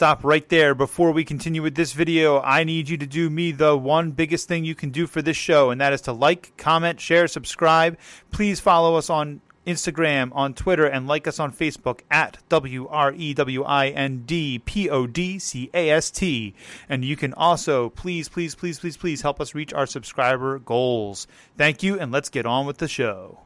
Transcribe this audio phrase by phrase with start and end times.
[0.00, 0.74] stop right there.
[0.74, 4.48] Before we continue with this video, I need you to do me the one biggest
[4.48, 7.98] thing you can do for this show, and that is to like, comment, share, subscribe.
[8.30, 13.12] Please follow us on Instagram, on Twitter, and like us on Facebook at W R
[13.12, 16.54] E W I N D P O D C A S T.
[16.88, 21.26] And you can also, please, please, please, please, please help us reach our subscriber goals.
[21.58, 23.40] Thank you, and let's get on with the show.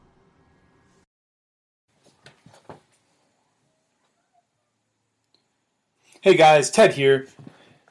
[6.25, 7.29] Hey guys, Ted here.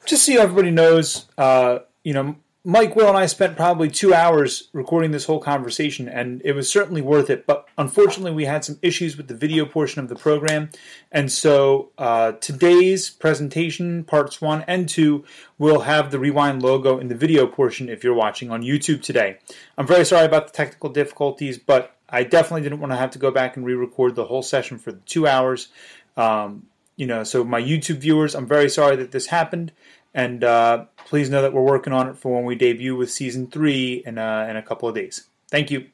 [0.06, 2.34] Just so everybody knows, uh, you know,
[2.64, 6.68] Mike, Will, and I spent probably two hours recording this whole conversation, and it was
[6.68, 7.46] certainly worth it.
[7.46, 10.70] But unfortunately, we had some issues with the video portion of the program.
[11.12, 15.24] And so uh, today's presentation, parts one and two,
[15.56, 19.38] will have the WreWind logo in the video portion if you're watching on YouTube today.
[19.78, 23.20] I'm very sorry about the technical difficulties, but I definitely didn't want to have to
[23.20, 25.68] go back and re record the whole session for the two hours.
[26.16, 26.66] Um,
[26.96, 29.72] you know, so my YouTube viewers, I'm very sorry that this happened.
[30.14, 33.48] And uh, please know that we're working on it for when we debut with season
[33.48, 35.24] three in, uh, in a couple of days.
[35.50, 35.86] Thank you.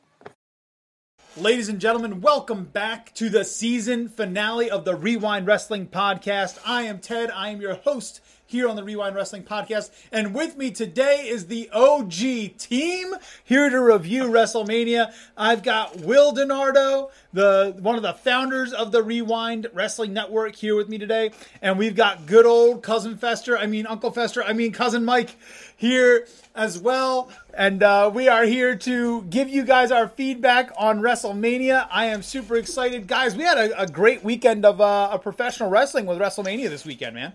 [1.37, 6.59] Ladies and gentlemen, welcome back to the season finale of the WreWind Wrestling Podcast.
[6.67, 7.31] I am Ted.
[7.31, 9.91] I am your host here on the WreWind Wrestling Podcast.
[10.11, 15.15] And with me today is the OG team here to review WrestleMania.
[15.37, 20.75] I've got Will DiNardo, the one of the founders of the WreWind Wrestling Network here
[20.75, 21.31] with me today.
[21.63, 25.37] And we've got good old cousin Fester, I mean Uncle Fester, I mean cousin Mike
[25.77, 27.31] here as well.
[27.55, 31.87] And uh, we are here to give you guys our feedback on WrestleMania.
[31.89, 33.07] I am super excited.
[33.07, 36.85] Guys, we had a, a great weekend of, uh, of professional wrestling with WrestleMania this
[36.85, 37.33] weekend, man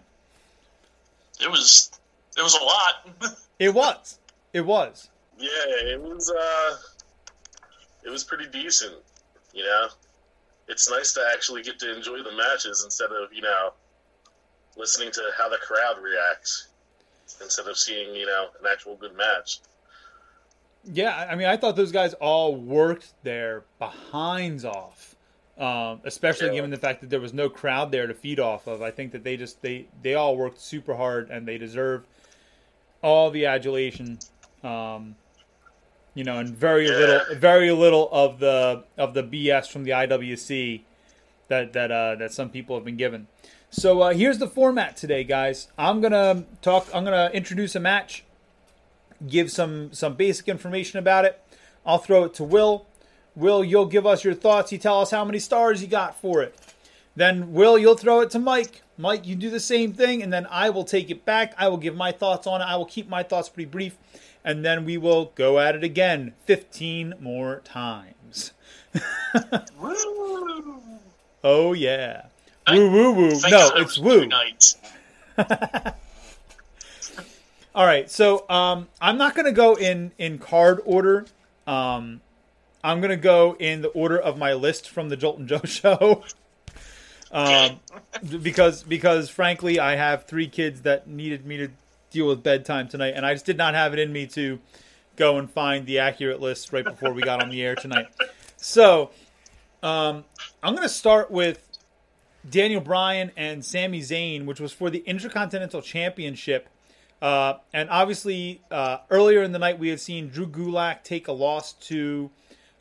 [1.41, 1.91] it was
[2.38, 3.36] it was a lot.
[3.59, 4.19] it was.
[4.53, 5.09] It was.
[5.38, 5.50] Yeah,
[5.94, 6.31] it was.
[6.31, 6.78] uh
[8.05, 8.95] It was pretty decent.
[9.53, 9.88] You know,
[10.67, 13.73] it's nice to actually get to enjoy the matches instead of you know
[14.78, 16.68] listening to how the crowd reacts
[17.41, 19.59] instead of seeing you know an actual good match.
[20.88, 25.15] Yeah, I mean, I thought those guys all worked their behinds off
[25.58, 26.56] um, especially yeah.
[26.56, 28.82] given the fact that there was no crowd there to feed off of.
[28.82, 32.06] I think that they just they they all worked super hard and they deserve
[33.02, 34.20] all the adulation.
[34.64, 35.16] Um,
[36.14, 36.98] you know, and very yeah.
[36.98, 40.82] little very little of the of the BS from the IWC
[41.48, 43.28] that that uh, that some people have been given.
[43.70, 45.68] So uh, here's the format today, guys.
[45.78, 46.88] I'm gonna talk.
[46.94, 48.24] I'm gonna introduce a match,
[49.28, 51.42] give some some basic information about it.
[51.86, 52.88] I'll throw it to Will.
[53.35, 54.72] Will, you'll give us your thoughts.
[54.72, 56.56] You tell us how many stars you got for it.
[57.16, 58.81] Then, Will, you'll throw it to Mike.
[58.97, 61.53] Mike, you do the same thing, and then I will take it back.
[61.57, 62.66] I will give my thoughts on it.
[62.66, 63.97] I will keep my thoughts pretty brief,
[64.44, 68.53] and then we will go at it again 15 more times.
[69.79, 70.81] Woo!
[71.44, 72.28] Oh, yeah.
[72.69, 73.31] Woo, woo, woo.
[73.50, 74.29] No, it's woo.
[77.75, 81.25] All right, so um, I'm not going to go in, in card order.
[81.68, 82.22] Um,
[82.85, 86.23] I'm gonna go in the order of my list from the Joltin' Joe show.
[87.31, 87.79] um,
[88.44, 91.69] because because frankly, I have three kids that needed me to
[92.12, 94.59] deal with bedtime tonight, and I just did not have it in me to
[95.16, 98.06] go and find the accurate list right before we got on the air tonight.
[98.57, 99.09] So
[99.81, 100.24] um,
[100.62, 101.68] I'm gonna start with
[102.47, 106.69] Daniel Bryan and Sami Zayn, which was for the Intercontinental Championship.
[107.19, 111.31] Uh, and obviously, uh, earlier in the night, we had seen Drew Gulak take a
[111.31, 112.29] loss to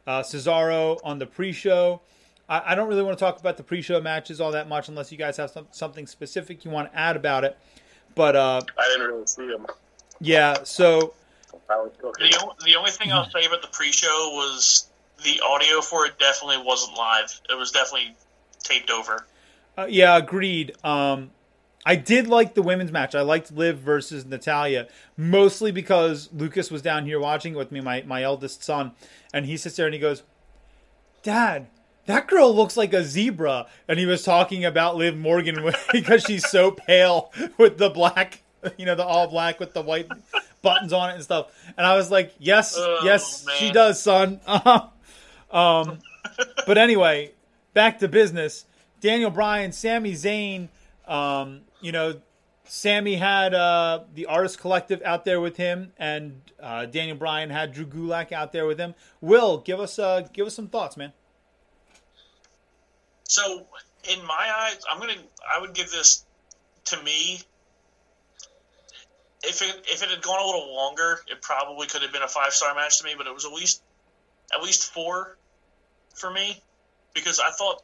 [0.07, 2.01] uh, Cesaro on the pre-show.
[2.49, 5.11] I, I, don't really want to talk about the pre-show matches all that much unless
[5.11, 7.57] you guys have some, something specific you want to add about it.
[8.15, 9.67] But uh, I didn't really see them.
[10.21, 11.15] Yeah, so
[11.69, 14.87] the, the only thing I'll say about the pre-show was
[15.23, 17.41] the audio for it definitely wasn't live.
[17.51, 18.15] It was definitely
[18.63, 19.27] taped over.
[19.77, 20.75] Uh, yeah, agreed.
[20.85, 21.31] Um,
[21.87, 23.15] I did like the women's match.
[23.15, 27.81] I liked Liv versus Natalya mostly because Lucas was down here watching it with me,
[27.81, 28.93] my, my eldest son,
[29.33, 30.23] and he sits there and he goes,
[31.23, 31.67] Dad,
[32.07, 33.67] that girl looks like a zebra.
[33.89, 38.43] And he was talking about Liv Morgan because she's so pale with the black,
[38.77, 40.09] you know, the all black with the white
[40.63, 41.53] buttons on it and stuff.
[41.77, 43.57] And I was like, Yes, oh, yes, man.
[43.57, 44.41] she does, son.
[45.51, 45.99] um,
[46.67, 47.33] but anyway,
[47.73, 48.65] back to business.
[49.01, 50.69] Daniel Bryan, Sami Zayn,
[51.07, 52.19] um, you know,
[52.65, 57.73] Sami had uh, the Artist Collective out there with him, and uh, Daniel Bryan had
[57.73, 58.95] Drew Gulak out there with him.
[59.21, 61.13] Will, give us uh, give us some thoughts, man.
[63.25, 63.67] So,
[64.11, 65.13] in my eyes, I'm gonna
[65.55, 66.25] I would give this
[66.87, 67.41] to me.
[69.43, 72.29] If it if it had gone a little longer, it probably could have been a
[72.29, 73.13] five star match to me.
[73.15, 73.83] But it was at least
[74.55, 75.37] at least four
[76.15, 76.63] for me
[77.13, 77.83] because I thought,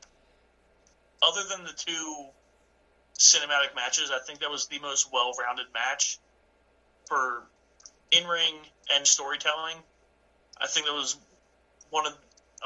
[1.23, 2.31] other than the two
[3.21, 4.11] cinematic matches.
[4.11, 6.19] I think that was the most well-rounded match
[7.07, 7.43] for
[8.11, 8.55] in-ring
[8.95, 9.77] and storytelling.
[10.59, 11.17] I think that was
[11.91, 12.17] one of,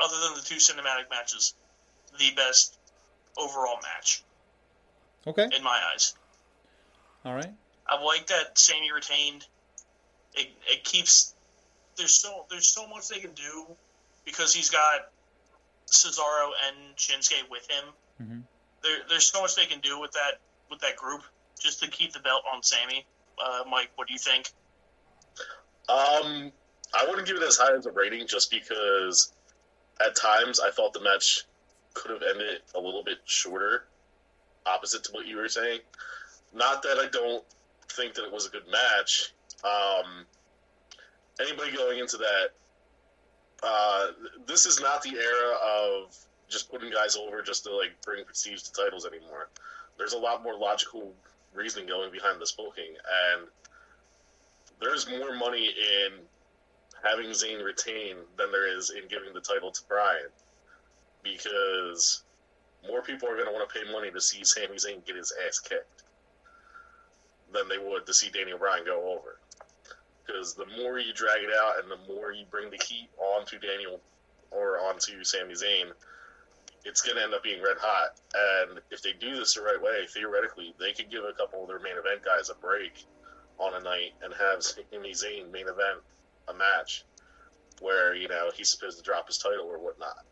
[0.00, 1.54] other than the two cinematic matches,
[2.18, 2.78] the best
[3.36, 4.22] overall match.
[5.26, 5.48] Okay.
[5.56, 6.14] In my eyes.
[7.24, 7.52] All right.
[7.86, 9.44] I like that Sami retained.
[10.34, 11.34] It, it keeps
[11.96, 13.66] there's so there's so much they can do
[14.24, 15.10] because he's got
[15.86, 17.84] Cesaro and Shinsuke with him.
[18.22, 18.40] Mm-hmm.
[18.84, 20.40] There, there's so much they can do with that
[20.70, 21.22] with that group
[21.58, 23.04] just to keep the belt on Sami.
[23.42, 24.52] Uh, Mike, what do you think?
[25.88, 26.52] Um,
[26.94, 29.32] I wouldn't give it as high as a rating just because
[30.04, 31.42] at times I thought the match
[31.94, 33.84] could have ended a little bit shorter,
[34.66, 35.80] opposite to what you were saying.
[36.54, 37.44] Not that I don't
[37.88, 39.32] think that it was a good match.
[39.64, 40.26] Um,
[41.40, 42.50] anybody going into that,
[43.62, 44.06] uh,
[44.46, 46.16] this is not the era of
[46.48, 49.48] just putting guys over just to like bring prestige to titles anymore.
[49.98, 51.12] There's a lot more logical
[51.54, 52.94] reasoning going behind this booking,
[53.32, 53.46] and
[54.80, 56.12] there's more money in
[57.02, 60.30] having Zayn retain than there is in giving the title to Bryan,
[61.22, 62.22] because
[62.88, 65.32] more people are going to want to pay money to see Sami Zayn get his
[65.46, 66.02] ass kicked
[67.52, 69.38] than they would to see Daniel Bryan go over.
[70.26, 73.58] Because the more you drag it out and the more you bring the heat onto
[73.58, 74.00] Daniel
[74.50, 75.92] or onto Sami Zayn,
[76.84, 78.20] it's going to end up being red hot.
[78.34, 81.68] And if they do this the right way, theoretically, they could give a couple of
[81.68, 83.04] their main event guys a break
[83.58, 86.00] on a night and have Sami Zayn main event
[86.48, 87.04] a match
[87.80, 90.24] where, you know, he's supposed to drop his title or whatnot.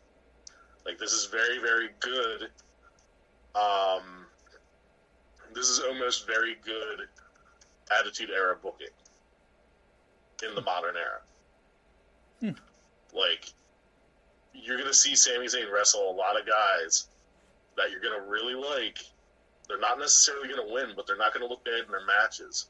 [0.85, 2.49] Like, this is very, very good.
[3.55, 4.25] Um,
[5.53, 7.07] this is almost very good
[7.99, 8.87] attitude era booking
[10.47, 11.21] in the modern era.
[12.39, 13.17] Hmm.
[13.17, 13.53] Like,
[14.53, 17.07] you're going to see Sami Zayn wrestle a lot of guys
[17.77, 18.99] that you're going to really like.
[19.67, 22.05] They're not necessarily going to win, but they're not going to look bad in their
[22.05, 22.67] matches.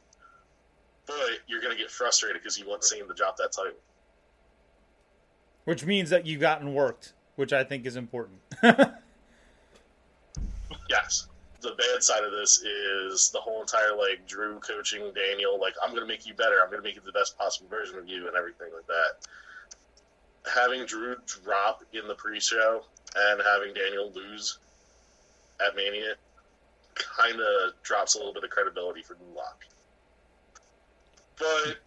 [1.06, 3.74] But you're going to get frustrated because you want Zayn to drop that title.
[5.66, 8.40] Which means that you've gotten worked, which I think is important.
[10.90, 11.28] yes
[11.64, 15.94] the bad side of this is the whole entire like Drew coaching Daniel, like I'm
[15.94, 18.36] gonna make you better, I'm gonna make you the best possible version of you, and
[18.36, 19.28] everything like that.
[20.52, 22.84] Having Drew drop in the pre-show
[23.16, 24.60] and having Daniel lose
[25.66, 26.16] at Mania
[26.96, 29.64] kind of drops a little bit of credibility for Gulak.
[31.40, 31.78] But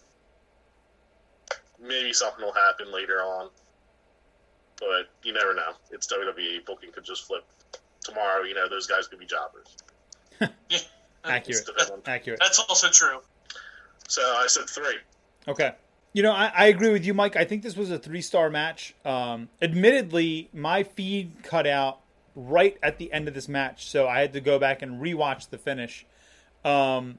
[1.81, 3.51] maybe something will happen later on.
[4.79, 5.73] But you never know.
[5.91, 6.65] It's WWE.
[6.67, 7.45] Booking could just flip
[8.07, 9.77] tomorrow, you know, those guys could be jobbers.
[11.25, 11.69] Accurate.
[12.07, 12.41] Accurate.
[12.41, 13.19] That's also true.
[14.09, 14.97] So I said three.
[15.49, 15.73] Okay.
[16.17, 17.37] You know, I, I agree with you, Mike.
[17.37, 18.95] I think this was a three star match.
[19.05, 22.01] Um, admittedly, my feed cut out
[22.35, 25.51] right at the end of this match, so I had to go back and rewatch
[25.51, 26.07] the finish.
[26.65, 27.19] Um,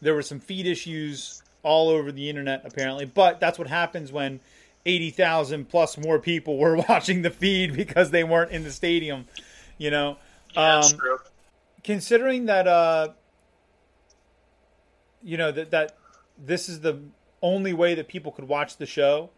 [0.00, 4.40] there were some feed issues all over the internet, apparently, but that's what happens when
[4.86, 9.26] 80,000 plus more people were watching the feed because they weren't in the stadium
[9.76, 10.16] you know,
[10.54, 11.18] yeah, um,
[11.84, 13.08] considering that, uh,
[15.22, 15.98] you know that that
[16.38, 16.98] this is the
[17.42, 19.30] only way that people could watch the show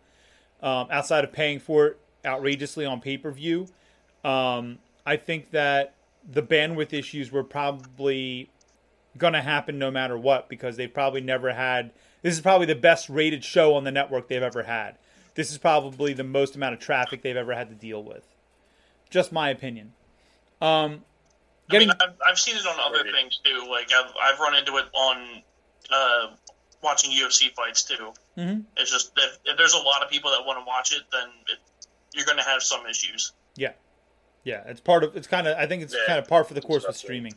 [0.63, 3.67] um, outside of paying for it outrageously on pay per view.
[4.25, 5.95] Um, I think that
[6.29, 8.51] the bandwidth issues were probably
[9.19, 11.93] going to happen no matter what because they've probably never had.
[12.23, 14.97] This is probably the best rated show on the network they've ever had.
[15.35, 18.25] This is probably the most amount of traffic they've ever had to deal with.
[19.11, 19.93] Just my opinion.
[20.61, 21.03] Um,
[21.69, 21.91] getting...
[21.91, 23.67] I mean, I've, I've seen it on other things too.
[23.69, 25.43] Like I've, I've run into it on
[25.91, 26.27] uh,
[26.83, 28.13] watching UFC fights too.
[28.37, 28.61] Mm-hmm.
[28.77, 31.29] It's just if, if, there's a lot of people that want to watch it, then
[31.49, 31.59] it,
[32.15, 33.33] you're going to have some issues.
[33.57, 33.73] Yeah,
[34.45, 34.63] yeah.
[34.67, 35.17] It's part of.
[35.17, 35.57] It's kind of.
[35.57, 36.07] I think it's yeah.
[36.07, 37.35] kind of par for the course with streaming.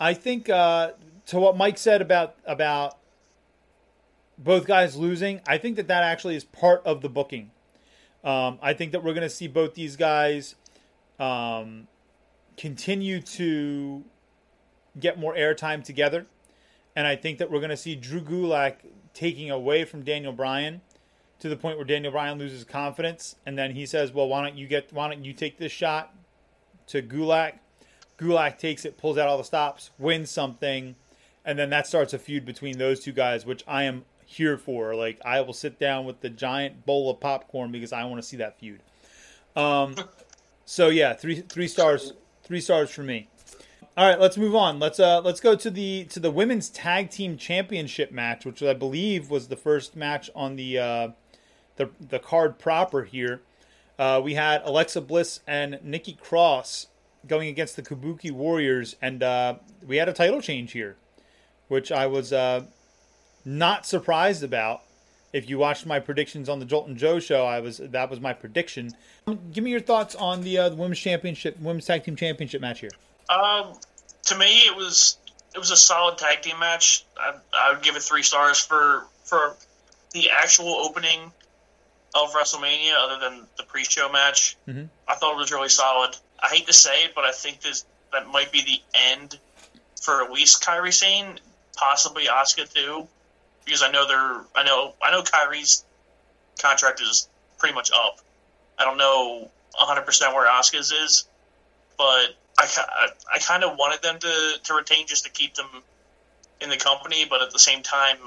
[0.00, 0.92] I think uh,
[1.26, 2.98] to what Mike said about about
[4.38, 5.40] both guys losing.
[5.46, 7.50] I think that that actually is part of the booking.
[8.24, 10.54] Um, I think that we're going to see both these guys
[11.18, 11.88] um,
[12.56, 14.04] continue to
[14.98, 16.26] get more airtime together.
[16.94, 18.76] And I think that we're going to see Drew Gulak
[19.14, 20.80] taking away from Daniel Bryan
[21.38, 24.56] to the point where Daniel Bryan loses confidence, and then he says, "Well, why don't
[24.56, 24.92] you get?
[24.92, 26.14] Why don't you take this shot
[26.88, 27.54] to Gulak?"
[28.18, 30.94] Gulak takes it, pulls out all the stops, wins something,
[31.44, 34.94] and then that starts a feud between those two guys, which I am here for.
[34.94, 38.28] Like I will sit down with the giant bowl of popcorn because I want to
[38.28, 38.80] see that feud.
[39.56, 39.96] Um,
[40.64, 43.28] so yeah, three three stars Three stars for me.
[43.94, 44.78] All right, let's move on.
[44.78, 48.72] Let's uh let's go to the to the women's tag team championship match, which I
[48.72, 51.08] believe was the first match on the uh,
[51.76, 53.42] the the card proper here.
[53.98, 56.86] Uh, we had Alexa Bliss and Nikki Cross
[57.26, 59.56] going against the Kabuki Warriors, and uh,
[59.86, 60.96] we had a title change here,
[61.68, 62.62] which I was uh,
[63.44, 64.84] not surprised about.
[65.34, 68.32] If you watched my predictions on the Joltin' Joe show, I was that was my
[68.32, 68.92] prediction.
[69.52, 72.80] Give me your thoughts on the, uh, the women's championship, women's tag team championship match
[72.80, 72.90] here.
[73.28, 73.74] Um,
[74.24, 75.16] to me, it was
[75.54, 77.04] it was a solid tag team match.
[77.16, 79.56] I, I would give it three stars for for
[80.12, 81.32] the actual opening
[82.14, 84.56] of WrestleMania, other than the pre-show match.
[84.68, 84.88] Mhm.
[85.08, 86.14] I thought it was really solid.
[86.42, 89.38] I hate to say it, but I think this that might be the end
[90.02, 91.38] for at least Kairi Sane,
[91.76, 93.08] possibly Asuka too,
[93.64, 95.84] because I know they're I know I know Kairi's
[96.60, 98.18] contract is pretty much up.
[98.78, 101.24] I don't know 100 percent where Asuka's is,
[101.96, 105.68] but I, I, I kind of wanted them to, to retain just to keep them
[106.60, 108.18] in the company, but at the same time,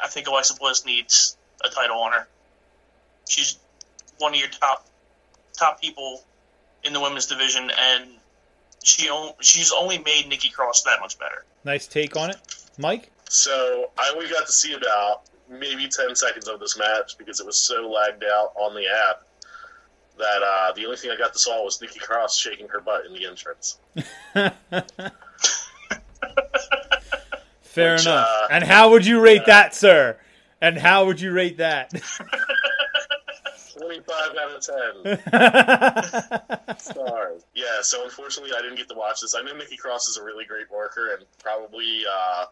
[0.00, 2.26] I think Alexa Bliss needs a title on her.
[3.28, 3.58] She's
[4.18, 4.86] one of your top
[5.56, 6.22] top people
[6.82, 8.10] in the women's division, and
[8.82, 11.44] she on, she's only made Nikki Cross that much better.
[11.64, 12.36] Nice take on it,
[12.78, 13.10] Mike.
[13.28, 17.46] So I only got to see about maybe 10 seconds of this match because it
[17.46, 19.22] was so lagged out on the app
[20.18, 23.06] that uh, the only thing I got to saw was Nikki Cross shaking her butt
[23.06, 23.78] in the entrance.
[27.62, 28.28] Fair Which, enough.
[28.28, 30.16] uh, and how would you rate that, sir?
[30.60, 31.90] And how would you rate that?
[33.76, 34.60] 25 out of
[36.68, 37.44] 10 stars.
[37.54, 39.34] Yeah, so unfortunately I didn't get to watch this.
[39.34, 42.44] I know Nikki Cross is a really great worker and probably, uh,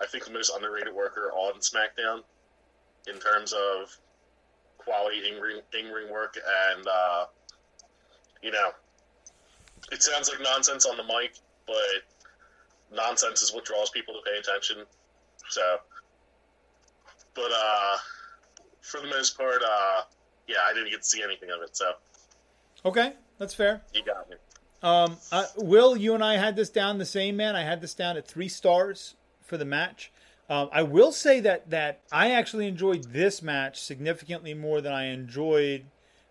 [0.00, 2.20] I think, the most underrated worker on SmackDown
[3.08, 3.96] in terms of
[4.84, 7.26] quality in-ring, in-ring work and, uh,
[8.42, 8.70] you know,
[9.90, 11.36] it sounds like nonsense on the mic,
[11.66, 11.76] but
[12.94, 14.84] nonsense is what draws people to pay attention.
[15.48, 15.76] So,
[17.34, 17.96] but uh,
[18.80, 20.02] for the most part, uh,
[20.46, 21.76] yeah, I didn't get to see anything of it.
[21.76, 21.92] So
[22.84, 23.82] okay, that's fair.
[23.94, 24.36] you got me.
[24.82, 27.54] Um, uh, Will, you and I had this down the same, man.
[27.54, 30.10] I had this down at three stars for the match.
[30.52, 35.06] Um, I will say that that I actually enjoyed this match significantly more than I
[35.06, 35.86] enjoyed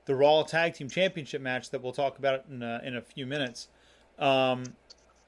[0.06, 3.25] the Raw Tag Team Championship match that we'll talk about in a, in a few
[3.25, 3.68] minutes.
[4.20, 4.75] Um,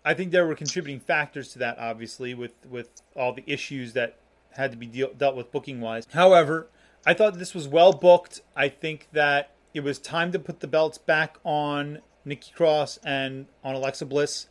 [0.06, 4.20] I think there were contributing factors to that, obviously, with with all the issues that
[4.52, 6.06] had to be deal, dealt with booking wise.
[6.14, 6.68] However,
[7.04, 8.42] I thought this was well booked.
[8.56, 13.48] I think that it was time to put the belts back on Nikki Cross and
[13.64, 14.50] on Alexa Bliss.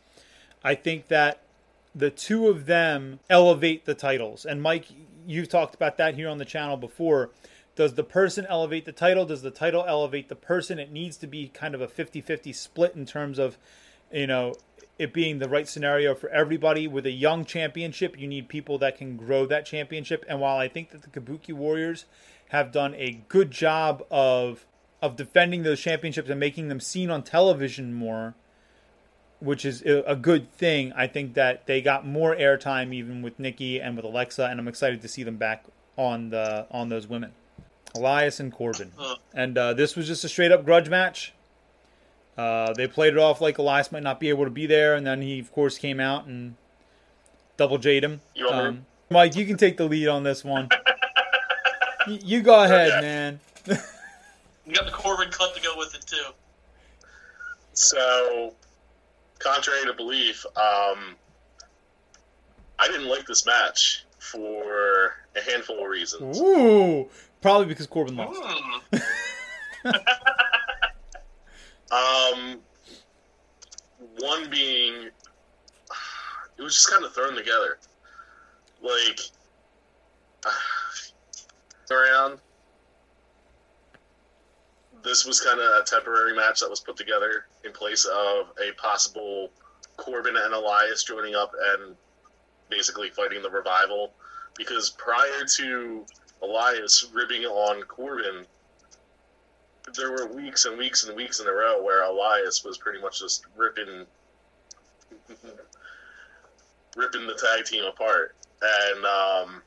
[0.65, 1.43] I think that
[1.95, 4.45] the two of them elevate the titles.
[4.45, 4.87] And Mike,
[5.25, 7.31] you've talked about that here on the channel before.
[7.75, 9.25] Does the person elevate the title?
[9.25, 10.79] Does the title elevate the person?
[10.79, 13.57] It needs to be kind of a 50 50 split in terms of,
[14.11, 14.55] you know,
[14.99, 16.87] it being the right scenario for everybody.
[16.87, 20.23] With a young championship, you need people that can grow that championship.
[20.27, 22.05] And while I think that the Kabuki Warriors
[22.49, 24.65] have done a good job of
[25.01, 28.35] of defending those championships and making them seen on television more,
[29.43, 30.93] which is a a good thing.
[30.95, 34.67] I think that they got more airtime even with Nikki and with Alexa, and I'm
[34.67, 35.65] excited to see them back
[35.97, 37.31] on the on those women,
[37.95, 38.91] Elias and Corbin.
[38.99, 39.17] Ugh.
[39.33, 41.33] And uh, this was just a straight up grudge match.
[42.37, 45.05] Uh, they played it off like Elias might not be able to be there, and
[45.05, 46.55] then he of course came out and
[47.57, 48.21] double J'd him.
[48.33, 50.69] You Um, Mike, you can take the lead on this one.
[52.07, 53.01] Y- you go ahead, Okay.
[53.01, 53.39] man.
[54.65, 56.31] You got the Corbin cut to go with it too.
[57.73, 58.53] So,
[59.39, 61.15] contrary to belief, um,
[62.79, 66.39] I didn't like this match for a handful of reasons.
[66.39, 67.09] Ooh,
[67.41, 68.41] probably because Corbin lost.
[69.83, 69.91] Hmm.
[71.93, 72.59] Um,
[74.17, 75.09] one being,
[76.57, 77.77] it was just kind of thrown together.
[78.81, 79.19] Like,
[81.91, 82.39] around.
[85.03, 88.73] This was kind of a temporary match that was put together in place of a
[88.77, 89.49] possible
[89.97, 91.95] Corbin and Elias joining up and
[92.69, 94.13] basically fighting the revival.
[94.57, 96.05] Because prior to
[96.41, 98.45] Elias ribbing on Corbin,
[99.95, 103.19] there were weeks and weeks and weeks in a row where Elias was pretty much
[103.19, 104.05] just ripping
[106.95, 108.35] ripping the tag team apart.
[108.61, 109.61] And um,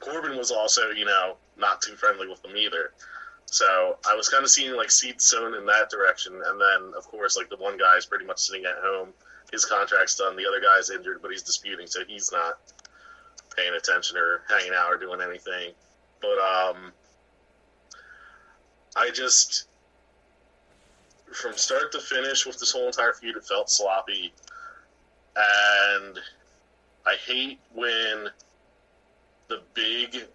[0.00, 2.92] Corbin was also, you know, not too friendly with them either.
[3.50, 7.04] So I was kind of seeing like seats sown in that direction, and then of
[7.06, 9.08] course like the one guy is pretty much sitting at home,
[9.50, 10.36] his contract's done.
[10.36, 12.58] The other guy's injured, but he's disputing, so he's not
[13.56, 15.72] paying attention or hanging out or doing anything.
[16.20, 16.92] But um,
[18.94, 19.68] I just
[21.32, 24.32] from start to finish with this whole entire feud, it felt sloppy,
[25.36, 26.18] and
[27.06, 28.28] I hate when
[29.48, 30.26] the big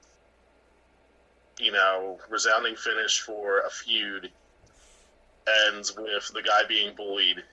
[1.59, 4.29] you know, resounding finish for a feud
[5.67, 7.43] ends with the guy being bullied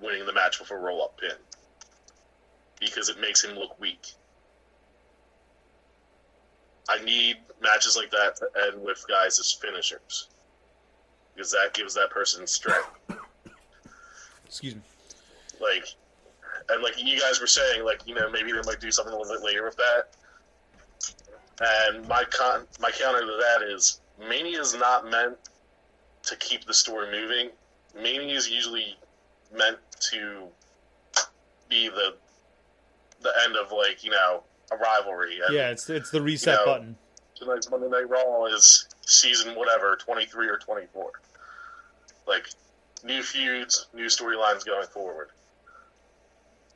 [0.00, 1.36] winning the match with a roll up pin
[2.80, 4.06] because it makes him look weak.
[6.88, 10.28] I need matches like that to end with guys as finishers
[11.34, 12.90] because that gives that person strength.
[14.44, 14.82] Excuse me.
[15.60, 15.86] Like,
[16.68, 19.16] and like you guys were saying, like you know maybe they might do something a
[19.16, 20.08] little bit later with that.
[21.62, 25.36] And my con my counter to that is Mania is not meant
[26.24, 27.50] to keep the story moving.
[27.94, 28.96] Mania is usually
[29.56, 29.78] meant
[30.10, 30.44] to
[31.68, 32.14] be the
[33.20, 34.42] the end of like you know
[34.72, 35.38] a rivalry.
[35.46, 36.96] And, Yeah, it's it's the reset You know, button.
[37.36, 41.12] tonight's Monday Night Raw is season whatever twenty three or twenty four.
[42.26, 42.48] Like
[43.04, 45.28] new feuds, new storylines going forward.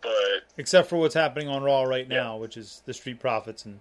[0.02, 3.80] But Except for what's happening on Raw right now, which is the Street Profits and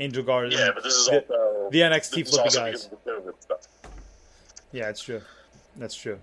[0.00, 0.56] Angel Garza.
[0.56, 2.54] yeah, but this is the, also the NXT flippy guys.
[2.54, 3.60] because of the COVID stuff.
[4.72, 5.20] Yeah, it's true.
[5.76, 6.18] That's true.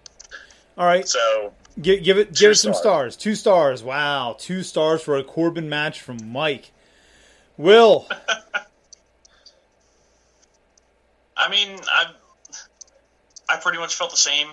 [0.78, 3.14] All right, So give, give it give it some stars.
[3.14, 3.18] stars.
[3.18, 3.84] Two stars.
[3.84, 6.72] Wow, two stars for a Corbin match from Mike.
[7.58, 8.08] Will,
[11.36, 12.06] I mean, I
[13.50, 14.48] I pretty much felt the same.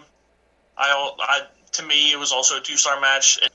[0.79, 1.41] I, I
[1.73, 3.39] to me, it was also a two star match.
[3.43, 3.51] It,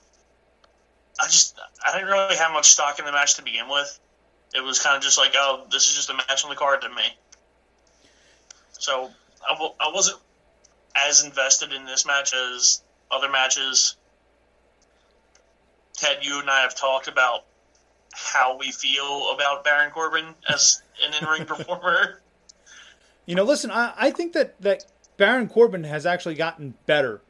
[1.19, 3.99] I just I didn't really have much stock in the match to begin with.
[4.53, 6.81] It was kind of just like, oh, this is just a match on the card
[6.81, 7.03] to me.
[8.73, 9.09] So
[9.47, 10.19] I w- I wasn't
[10.95, 13.95] as invested in this match as other matches.
[15.93, 17.45] Ted, you and I have talked about
[18.13, 22.21] how we feel about Baron Corbin as an in-ring performer.
[23.25, 24.85] you know, listen, I, I think that that
[25.17, 27.21] Baron Corbin has actually gotten better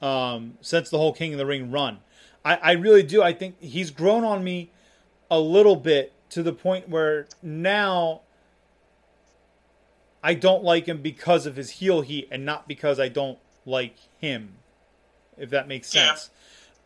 [0.00, 1.98] um, since the whole King of the Ring run.
[2.44, 3.22] I, I really do.
[3.22, 4.70] I think he's grown on me
[5.30, 8.22] a little bit to the point where now
[10.22, 13.96] I don't like him because of his heel heat and not because I don't like
[14.20, 14.54] him.
[15.38, 16.30] If that makes sense.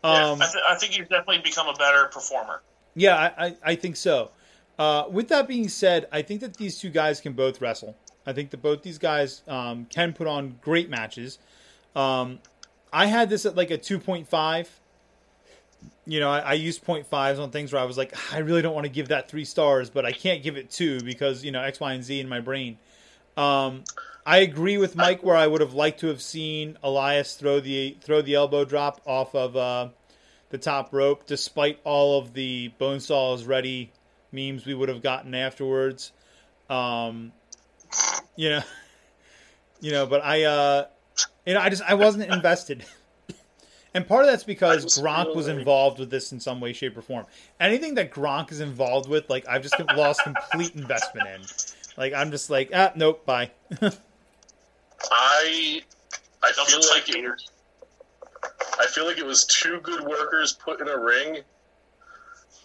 [0.03, 2.61] Yeah, Um, I, th- I think he's definitely become a better performer.
[2.95, 4.31] Yeah, I, I, I think so.
[4.77, 7.95] Uh, with that being said, I think that these two guys can both wrestle.
[8.25, 11.39] I think that both these guys um, can put on great matches.
[11.95, 12.39] Um,
[12.91, 14.67] I had this at like a 2.5.
[16.05, 18.73] You know, I, I used 0.5s on things where I was like, I really don't
[18.73, 21.61] want to give that three stars, but I can't give it two because, you know,
[21.61, 22.77] X, Y, and Z in my brain.
[23.37, 23.83] Um,
[24.25, 27.97] I agree with Mike where I would have liked to have seen Elias throw the
[28.01, 29.89] throw the elbow drop off of uh,
[30.49, 33.91] the top rope, despite all of the Bonesaw is ready
[34.31, 36.11] memes we would have gotten afterwards.
[36.69, 37.31] Um,
[38.35, 38.61] you know,
[39.81, 40.85] you know, but I, uh,
[41.45, 42.85] you know, I just I wasn't invested,
[43.93, 47.01] and part of that's because Gronk was involved with this in some way, shape, or
[47.01, 47.25] form.
[47.59, 51.41] Anything that Gronk is involved with, like I've just lost complete investment in.
[51.97, 53.51] Like I'm just like, ah, nope, bye.
[55.11, 55.81] I
[56.43, 57.41] I Those feel like it.
[58.79, 61.39] I feel like it was two good workers put in a ring,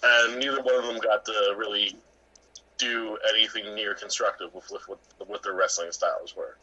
[0.03, 1.97] and neither one of them got to really
[2.79, 6.57] do anything near constructive with with what, what their wrestling styles were.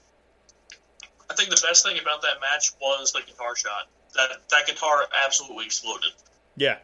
[1.29, 3.87] I think the best thing about that match was the guitar shot.
[4.15, 6.11] That that guitar absolutely exploded.
[6.55, 6.77] yeah,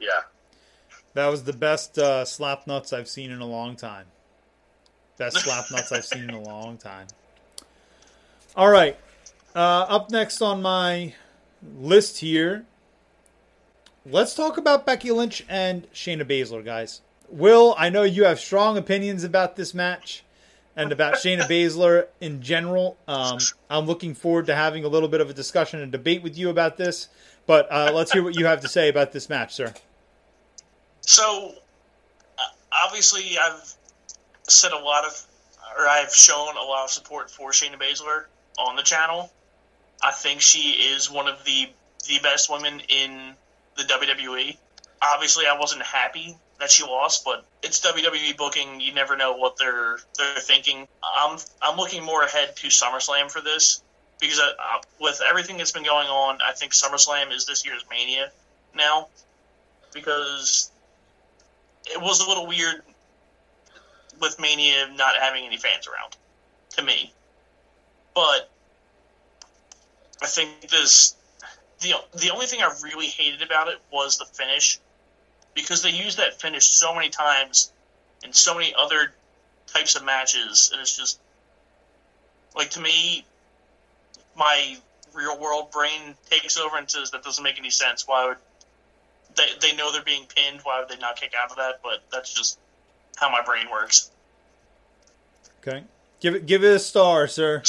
[0.00, 0.22] Yeah,
[1.14, 4.06] that was the best uh, slap nuts I've seen in a long time.
[5.16, 7.08] Best slap nuts I've seen in a long time.
[8.56, 8.96] All right,
[9.54, 11.14] uh, up next on my
[11.76, 12.64] list here,
[14.06, 17.00] let's talk about Becky Lynch and Shayna Baszler, guys.
[17.28, 20.24] Will, I know you have strong opinions about this match
[20.78, 22.96] and about Shayna Baszler in general.
[23.08, 23.38] Um,
[23.68, 26.50] I'm looking forward to having a little bit of a discussion and debate with you
[26.50, 27.08] about this.
[27.46, 29.74] But uh, let's hear what you have to say about this match, sir.
[31.00, 31.54] So,
[32.38, 32.42] uh,
[32.86, 33.74] obviously, I've
[34.44, 35.26] said a lot of,
[35.76, 39.32] or I've shown a lot of support for Shayna Baszler on the channel.
[40.00, 41.68] I think she is one of the
[42.06, 43.34] the best women in
[43.76, 44.56] the WWE.
[45.02, 48.80] Obviously, I wasn't happy that she lost, but it's WWE booking.
[48.80, 50.88] You never know what they're they're thinking.
[51.02, 53.82] I'm I'm looking more ahead to SummerSlam for this
[54.20, 57.84] because uh, uh, with everything that's been going on, I think SummerSlam is this year's
[57.90, 58.30] Mania
[58.74, 59.08] now
[59.94, 60.70] because
[61.86, 62.82] it was a little weird
[64.20, 66.16] with Mania not having any fans around
[66.70, 67.12] to me.
[68.14, 68.50] But
[70.20, 71.14] I think this
[71.80, 74.80] the the only thing I really hated about it was the finish
[75.54, 77.72] because they use that finish so many times
[78.24, 79.12] in so many other
[79.66, 81.20] types of matches and it's just
[82.56, 83.24] like to me
[84.36, 84.76] my
[85.14, 88.06] real world brain takes over and says that doesn't make any sense.
[88.06, 88.36] Why would
[89.36, 91.80] they they know they're being pinned, why would they not kick out of that?
[91.82, 92.58] But that's just
[93.16, 94.10] how my brain works.
[95.60, 95.82] Okay,
[96.20, 97.62] give it give it a star, sir.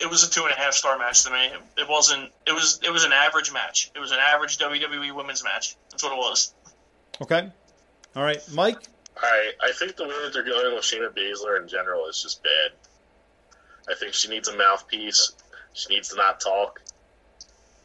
[0.00, 1.50] it was a two and a half star match to me.
[1.78, 2.30] It wasn't.
[2.46, 2.80] It was.
[2.82, 3.90] It was an average match.
[3.94, 5.76] It was an average WWE women's match.
[5.92, 6.54] That's what it was.
[7.20, 7.50] Okay.
[8.16, 8.78] All right, Mike.
[9.22, 12.20] All right, I think the way that they're going with Shayna Baszler in general is
[12.20, 12.72] just bad.
[13.88, 15.32] I think she needs a mouthpiece.
[15.74, 16.80] She needs to not talk.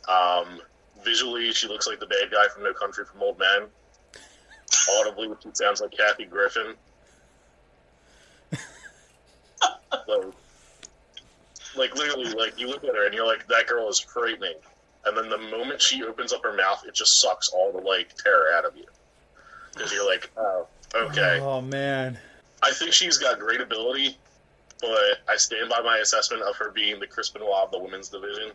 [0.07, 0.61] Um,
[1.03, 3.67] visually, she looks like the bad guy from No Country for Old Men.
[4.99, 6.75] Audibly, she sounds like Kathy Griffin.
[8.51, 10.33] like,
[11.75, 14.55] like literally, like you look at her and you're like, that girl is frightening.
[15.05, 18.13] And then the moment she opens up her mouth, it just sucks all the like
[18.15, 18.85] terror out of you
[19.73, 21.39] because you're like, oh, okay.
[21.41, 22.17] Oh man.
[22.63, 24.17] I think she's got great ability,
[24.81, 28.09] but I stand by my assessment of her being the Chris Benoit of the women's
[28.09, 28.51] division,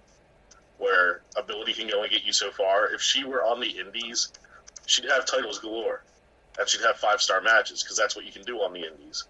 [0.78, 2.92] where ability can only get you so far.
[2.92, 4.32] If she were on the Indies,
[4.86, 6.02] she'd have titles galore,
[6.58, 9.24] and she'd have five star matches because that's what you can do on the Indies.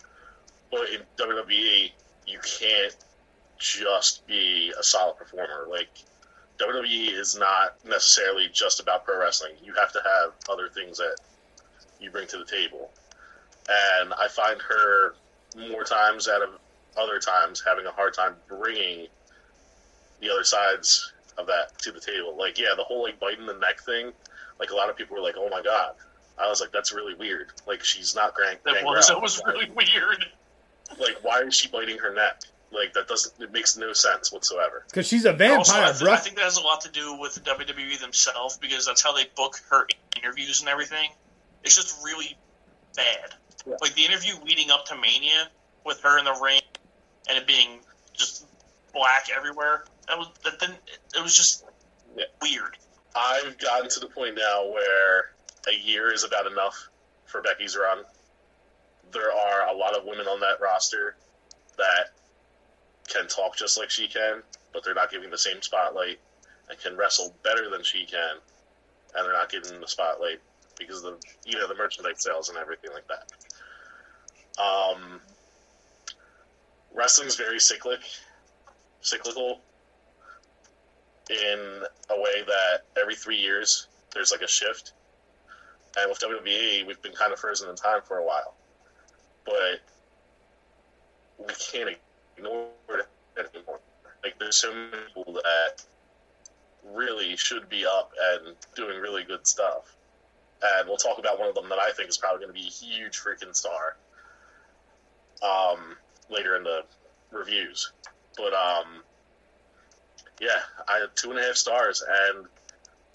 [0.71, 1.91] But in WWE,
[2.27, 2.97] you can't
[3.59, 5.67] just be a solid performer.
[5.71, 5.91] Like
[6.63, 9.53] WWE is not necessarily just about pro wrestling.
[9.63, 11.17] You have to have other things that
[12.01, 12.91] you bring to the table.
[14.01, 15.15] And I find her
[15.57, 16.51] more times out of
[16.97, 19.07] other times having a hard time bringing
[20.21, 22.37] the other sides of that to the table.
[22.37, 24.13] Like, yeah, the whole like biting the neck thing.
[24.59, 25.95] Like a lot of people were like, "Oh my god,"
[26.39, 28.63] I was like, "That's really weird." Like she's not Grant.
[28.65, 29.09] That was.
[29.09, 30.25] That was really weird.
[31.01, 32.43] Like, why is she biting her neck?
[32.73, 33.41] Like that doesn't.
[33.43, 34.85] It makes no sense whatsoever.
[34.89, 36.13] Because she's a vampire, Also, I, th- bro.
[36.13, 39.25] I think that has a lot to do with WWE themselves because that's how they
[39.37, 41.11] book her interviews and everything.
[41.65, 42.37] It's just really
[42.97, 43.35] bad.
[43.67, 43.75] Yeah.
[43.81, 45.49] Like the interview leading up to Mania
[45.85, 46.61] with her in the ring
[47.29, 47.81] and it being
[48.15, 48.47] just
[48.95, 49.85] black everywhere.
[50.09, 50.79] That was that didn't.
[51.15, 51.65] It was just
[52.17, 52.25] Yeah.
[52.41, 52.77] weird.
[53.15, 55.33] I've gotten to the point now where
[55.69, 56.89] a year is about enough
[57.27, 57.99] for Becky's run.
[59.13, 61.17] There are a lot of women on that roster
[61.77, 62.13] that
[63.13, 66.19] can talk just like she can, but they're not giving the same spotlight
[66.69, 68.37] and can wrestle better than she can,
[69.15, 70.41] and they're not getting the spotlight
[70.79, 73.31] because of the you know the merchandise sales and everything like that.
[74.63, 75.21] Um,
[76.95, 78.01] wrestling's very cyclic,
[79.01, 79.61] cyclical
[81.31, 84.93] in a way that every three years there's like a shift.
[85.99, 88.55] And with WWE, we've been kind of frozen in time for a while,
[89.45, 89.81] but
[91.39, 91.99] we can't
[92.37, 93.09] ignore it
[93.55, 93.81] anymore.
[94.23, 95.85] Like there's so many people that
[96.85, 99.95] really should be up and doing really good stuff.
[100.63, 102.67] And we'll talk about one of them that I think is probably going to be
[102.67, 103.97] a huge freaking star
[105.43, 105.97] um,
[106.31, 106.85] later in the
[107.31, 107.93] reviews.
[108.37, 109.03] But um,
[110.41, 112.47] yeah, I had two and a half stars, and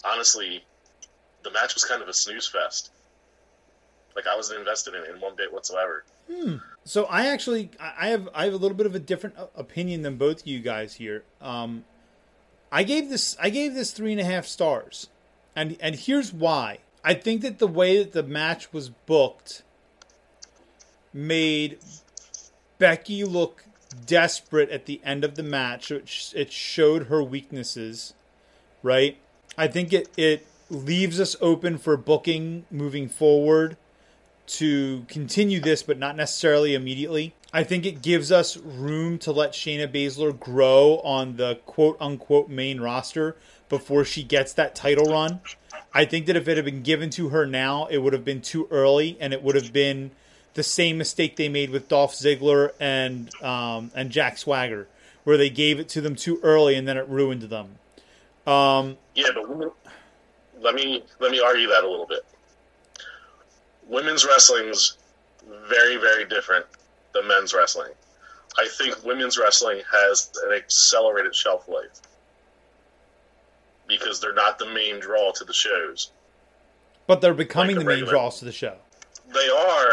[0.04, 0.64] honestly,
[1.42, 2.90] the match was kind of a snooze fest.
[4.14, 6.04] Like I wasn't invested in it in one bit whatsoever.
[6.84, 10.16] So I actually I have I have a little bit of a different opinion than
[10.16, 11.22] both of you guys here.
[11.40, 11.84] Um,
[12.72, 15.08] I gave this I gave this three and a half stars,
[15.54, 16.78] and and here's why.
[17.04, 19.62] I think that the way that the match was booked
[21.12, 21.78] made
[22.78, 23.64] Becky look
[24.06, 25.90] desperate at the end of the match.
[25.90, 28.14] It, it showed her weaknesses,
[28.82, 29.18] right?
[29.58, 33.76] I think it it leaves us open for booking moving forward
[34.48, 37.34] to continue this, but not necessarily immediately.
[37.52, 42.48] I think it gives us room to let Shayna Baszler grow on the quote unquote
[42.48, 43.36] main roster
[43.68, 45.40] before she gets that title run.
[45.94, 48.42] I think that if it had been given to her now, it would have been
[48.42, 50.10] too early, and it would have been
[50.54, 54.88] the same mistake they made with Dolph Ziggler and um, and Jack Swagger,
[55.24, 57.78] where they gave it to them too early and then it ruined them.
[58.46, 59.74] Um, Yeah, but
[60.60, 62.24] let me let me argue that a little bit.
[63.88, 64.96] Women's wrestling's
[65.68, 66.66] very very different
[67.14, 67.92] than men's wrestling.
[68.58, 72.00] I think women's wrestling has an accelerated shelf life
[73.86, 76.10] because they're not the main draw to the shows.
[77.06, 78.76] but they're becoming Like a the main draws to the show.
[79.32, 79.92] They are,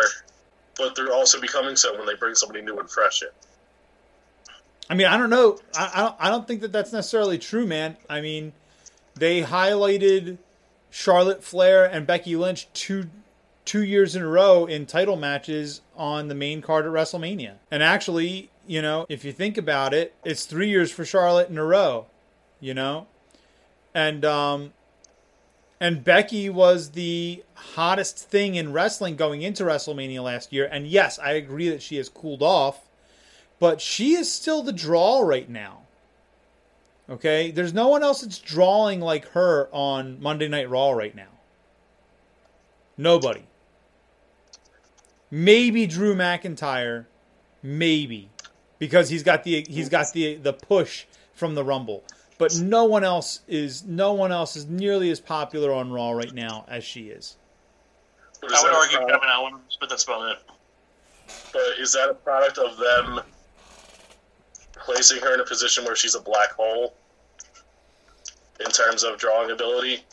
[0.77, 3.29] but they're also becoming so when they bring somebody new and fresh in.
[4.89, 5.57] I mean, I don't know.
[5.77, 6.15] I, I don't.
[6.19, 7.97] I don't think that that's necessarily true, man.
[8.09, 8.53] I mean,
[9.15, 10.37] they highlighted
[10.91, 13.09] Charlotte Flair and Becky Lynch two
[13.65, 17.55] two years in a row in title matches on the main card at WrestleMania.
[17.69, 21.57] And actually, you know, if you think about it, it's three years for Charlotte in
[21.57, 22.07] a row.
[22.61, 23.07] You know,
[23.93, 24.73] and um,
[25.79, 30.67] and Becky was the hottest thing in wrestling going into WrestleMania last year.
[30.71, 32.85] And yes, I agree that she has cooled off
[33.59, 35.81] but she is still the draw right now.
[37.09, 41.27] Okay, there's no one else that's drawing like her on Monday Night Raw right now.
[42.97, 43.43] Nobody.
[45.35, 47.07] Maybe Drew McIntyre,
[47.61, 48.29] maybe,
[48.79, 52.05] because he's got the he's got the the push from the Rumble.
[52.37, 56.33] But no one else is no one else is nearly as popular on Raw right
[56.33, 57.35] now as she is.
[58.39, 60.37] But I would argue product- Kevin Owens, but that's about it.
[61.51, 63.19] But is that a product of them
[64.85, 66.93] placing her in a position where she's a black hole
[68.61, 70.05] in terms of drawing ability?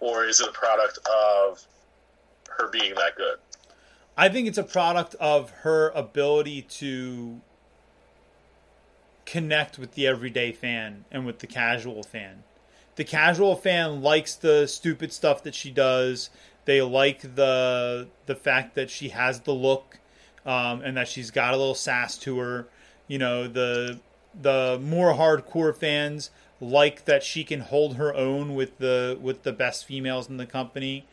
[0.00, 1.62] Or is it a product of
[2.48, 3.38] her being that good?
[4.16, 7.40] I think it's a product of her ability to
[9.26, 12.44] connect with the everyday fan and with the casual fan.
[12.94, 16.30] The casual fan likes the stupid stuff that she does.
[16.64, 19.98] They like the the fact that she has the look
[20.46, 22.68] um, and that she's got a little sass to her.
[23.06, 24.00] You know, the
[24.40, 29.52] the more hardcore fans like that she can hold her own with the with the
[29.52, 31.04] best females in the company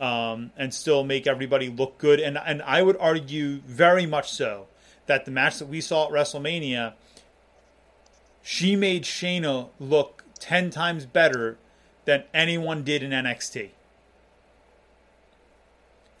[0.00, 2.20] um, and still make everybody look good.
[2.20, 4.66] And and I would argue very much so
[5.06, 6.94] that the match that we saw at WrestleMania,
[8.42, 11.58] she made Shayna look ten times better
[12.04, 13.70] than anyone did in NXT.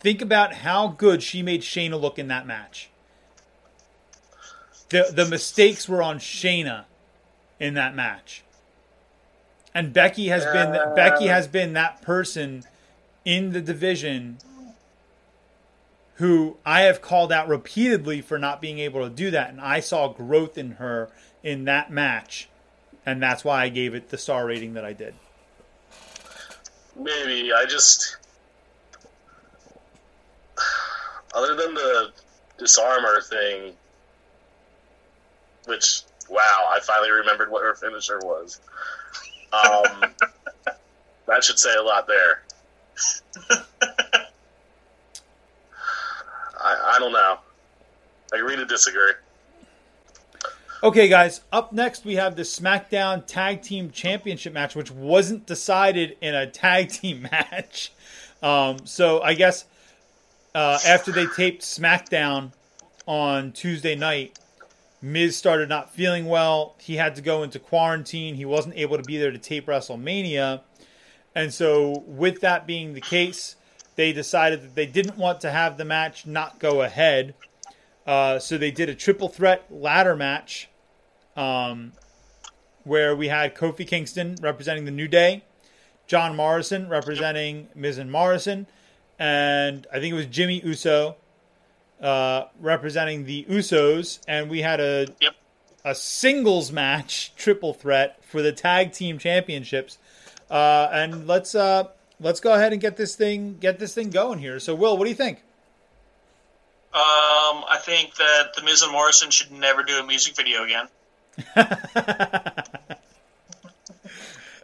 [0.00, 2.90] Think about how good she made Shayna look in that match.
[4.90, 6.84] The the mistakes were on Shayna
[7.58, 8.42] in that match.
[9.74, 10.94] And Becky has been Uh.
[10.94, 12.64] Becky has been that person
[13.24, 14.38] in the division
[16.14, 19.80] who I have called out repeatedly for not being able to do that and I
[19.80, 21.10] saw growth in her
[21.42, 22.48] in that match
[23.06, 25.14] and that's why I gave it the star rating that I did.
[26.98, 27.52] Maybe.
[27.52, 28.16] I just.
[31.34, 32.10] Other than the
[32.58, 33.72] disarmor thing,
[35.66, 38.60] which, wow, I finally remembered what her finisher was.
[39.52, 40.12] Um,
[41.26, 42.42] that should say a lot there.
[43.50, 43.64] I,
[46.60, 47.38] I don't know.
[48.32, 49.12] I agree to disagree.
[50.82, 56.16] Okay, guys, up next we have the SmackDown Tag Team Championship match, which wasn't decided
[56.20, 57.92] in a tag team match.
[58.42, 59.64] Um, so I guess
[60.54, 62.52] uh, after they taped SmackDown
[63.06, 64.38] on Tuesday night,
[65.02, 66.76] Miz started not feeling well.
[66.78, 68.34] He had to go into quarantine.
[68.34, 70.60] He wasn't able to be there to tape WrestleMania.
[71.38, 73.54] And so, with that being the case,
[73.94, 77.36] they decided that they didn't want to have the match not go ahead.
[78.04, 80.68] Uh, so they did a triple threat ladder match
[81.36, 81.92] um,
[82.82, 85.44] where we had Kofi Kingston representing the New Day,
[86.08, 88.66] John Morrison representing Miz and Morrison,
[89.16, 91.14] and I think it was Jimmy Uso
[92.00, 94.18] uh, representing the Usos.
[94.26, 95.34] And we had a Yep.
[95.84, 99.98] a singles match triple threat for the tag team championships.
[100.50, 101.84] Uh, and let's uh,
[102.20, 104.58] let's go ahead and get this thing get this thing going here.
[104.60, 105.38] So, Will, what do you think?
[106.94, 110.88] Um, I think that the Miz and Morrison should never do a music video again.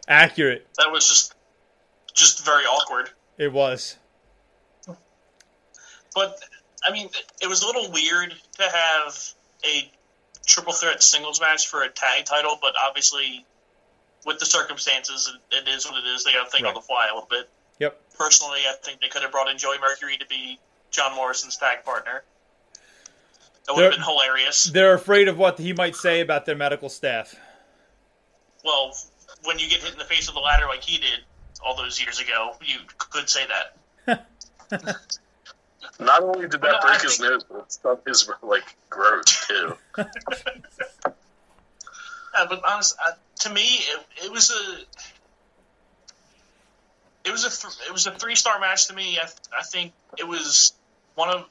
[0.07, 0.67] Accurate.
[0.77, 1.35] That was just
[2.13, 3.11] just very awkward.
[3.37, 3.97] It was.
[6.15, 6.39] But
[6.87, 7.09] I mean,
[7.41, 9.33] it was a little weird to have
[9.65, 9.91] a
[10.45, 13.45] triple threat singles match for a tag title, but obviously,
[14.25, 16.23] with the circumstances, it, it is what it is.
[16.23, 16.69] They got to think Right.
[16.69, 17.49] on the fly a little bit.
[17.79, 18.01] Yep.
[18.17, 20.59] Personally, I think they could have brought in Joey Mercury to be
[20.91, 22.23] John Morrison's tag partner.
[23.67, 24.65] That would have been hilarious.
[24.65, 27.35] They're afraid of what he might say about their medical staff.
[28.63, 28.95] Well,
[29.43, 31.19] when you get hit in the face with a ladder like he did
[31.65, 33.41] all those years ago, you could say
[34.07, 34.27] that.
[35.99, 39.25] Not only did that Well, I break his nose, but it stuck his like growth
[39.47, 39.75] too.
[42.35, 44.81] Uh, but honest, uh, to me, it, it was a
[47.27, 49.17] it was a th- it was a three star match to me.
[49.17, 50.73] I, I think it was
[51.15, 51.45] one of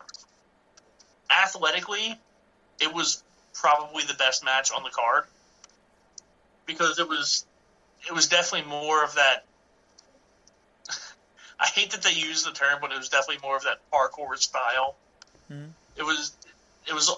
[1.31, 2.19] athletically,
[2.81, 3.23] it was
[3.55, 5.25] probably the best match on the card
[6.67, 7.47] because it was
[8.07, 9.45] it was definitely more of that.
[11.61, 14.37] I hate that they use the term, but it was definitely more of that parkour
[14.37, 14.97] style.
[15.51, 15.71] Mhm.
[15.97, 16.33] It was
[16.87, 17.11] it was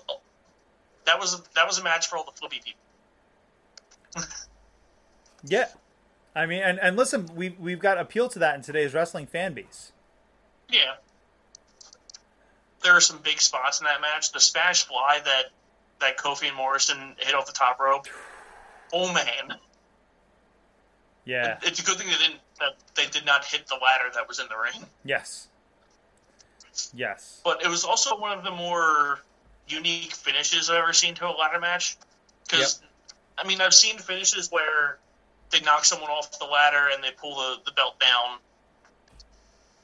[1.07, 2.81] that was that was a match for all the flippy people.
[5.45, 5.67] Yeah.
[6.35, 9.55] I mean, and, and listen, we've, we've got appeal to that in today's wrestling fan
[9.55, 9.93] base.
[10.69, 10.95] Yeah.
[12.83, 14.33] There are some big spots in that match.
[14.33, 15.45] The Spanish Fly that
[16.01, 18.07] that Kofi and Morrison hit off the top rope.
[18.93, 19.55] Oh man,
[21.25, 21.59] Yeah.
[21.63, 24.39] it's a good thing they didn't that they did not hit the ladder that was
[24.39, 24.87] in the ring.
[25.05, 25.49] Yes.
[26.95, 27.41] Yes.
[27.45, 29.21] But it was also one of the more
[29.69, 31.97] unique finishes I've ever seen to a ladder match.
[32.49, 32.81] Because
[33.39, 34.99] I mean, I've seen finishes where
[35.51, 38.39] they knock someone off the ladder and they pull the, the belt down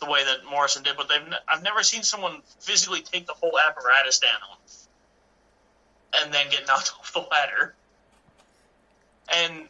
[0.01, 3.35] the way that Morrison did, but they've ne- I've never seen someone physically take the
[3.35, 4.31] whole apparatus down.
[6.15, 7.75] and then get knocked off the ladder.
[9.33, 9.69] And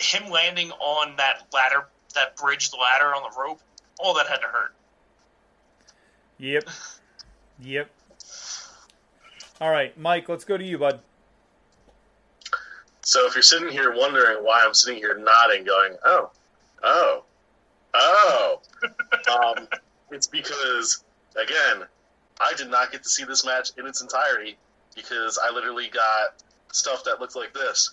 [0.00, 3.60] him landing on that ladder, that bridged ladder on the rope,
[3.98, 4.74] all that had to hurt.
[6.38, 6.68] Yep.
[7.60, 7.90] Yep.
[9.60, 11.00] All right, Mike, let's go to you, bud.
[13.06, 16.32] So if you're sitting here wondering why I'm sitting here nodding, going, "Oh,
[16.82, 17.22] oh,
[17.94, 18.60] oh,"
[19.32, 19.68] um,
[20.10, 21.04] it's because
[21.36, 21.84] again,
[22.40, 24.56] I did not get to see this match in its entirety
[24.96, 26.42] because I literally got
[26.72, 27.92] stuff that looked like this.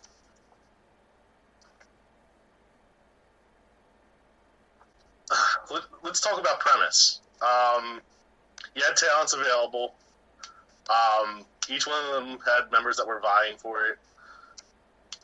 [5.70, 7.22] Let, us talk about premise.
[7.40, 8.02] Um,
[8.74, 9.94] you had talents available.
[10.90, 14.00] Um, each one of them had members that were vying for it.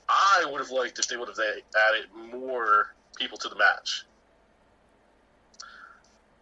[0.10, 4.06] I would have liked if they would have added more people to the match.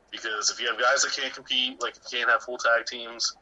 [0.09, 2.85] Because if you have guys that can't compete, like if you can't have full tag
[2.85, 3.35] teams,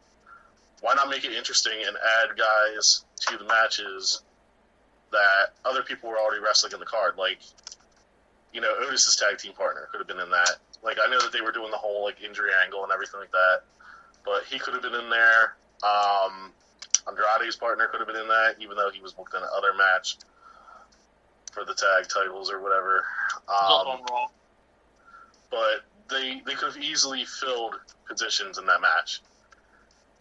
[0.82, 4.24] why not make it interesting and add guys to the matches
[5.12, 7.18] that other people were already wrestling in the card?
[7.18, 7.40] Like,
[8.52, 10.58] you know, Otis's tag team partner could have been in that.
[10.84, 13.32] Like, I know that they were doing the whole like injury angle and everything like
[13.32, 13.62] that,
[14.26, 15.56] but he could have been in there.
[15.84, 16.52] Um,
[17.08, 20.18] Andrade's partner could have been in that, even though he was booked in another match
[21.52, 23.06] for the tag titles or whatever.
[23.48, 24.00] Um,
[25.52, 27.76] but they they could have easily filled
[28.08, 29.22] positions in that match.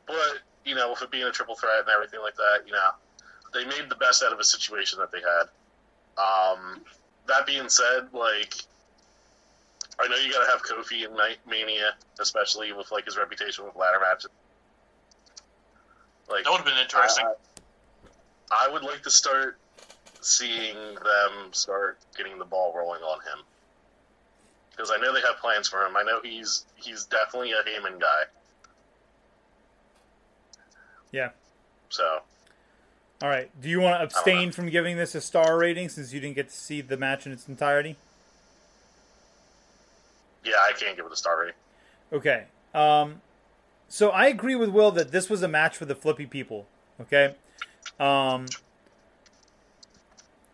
[0.06, 2.90] But you know, with it being a triple threat and everything like that, you know,
[3.52, 5.48] they made the best out of a situation that they had.
[6.16, 6.80] Um,
[7.26, 8.54] that being said, like
[9.98, 11.16] I know you got to have Kofi in
[11.48, 14.30] Mania, especially with like his reputation with ladder matches.
[16.28, 17.26] Like that would have been interesting.
[18.50, 19.58] I would like to start
[20.20, 23.44] seeing them start getting the ball rolling on him
[24.70, 25.96] because I know they have plans for him.
[25.96, 28.24] I know he's he's definitely a Heyman guy.
[31.12, 31.30] Yeah.
[31.90, 32.20] So.
[33.22, 33.48] All right.
[33.60, 36.48] Do you want to abstain from giving this a star rating since you didn't get
[36.48, 37.96] to see the match in its entirety?
[40.44, 41.54] Yeah, I can't give it a star rating.
[42.12, 42.44] Okay.
[42.74, 43.22] Um,
[43.94, 46.66] so I agree with Will that this was a match for the flippy people.
[47.00, 47.36] Okay.
[48.00, 48.46] Um,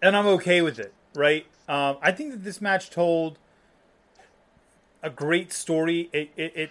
[0.02, 1.46] and I'm okay with it, right?
[1.66, 3.38] Um, I think that this match told
[5.02, 6.10] a great story.
[6.12, 6.70] It, it, it,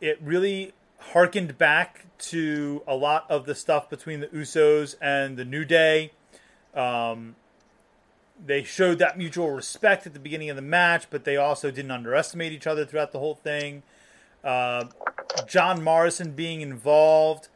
[0.00, 5.44] it really harkened back to a lot of the stuff between the Usos and the
[5.44, 6.10] New Day.
[6.74, 7.36] Um,
[8.44, 11.92] they showed that mutual respect at the beginning of the match, but they also didn't
[11.92, 13.84] underestimate each other throughout the whole thing.
[14.48, 14.88] Uh,
[15.46, 17.48] John Morrison being involved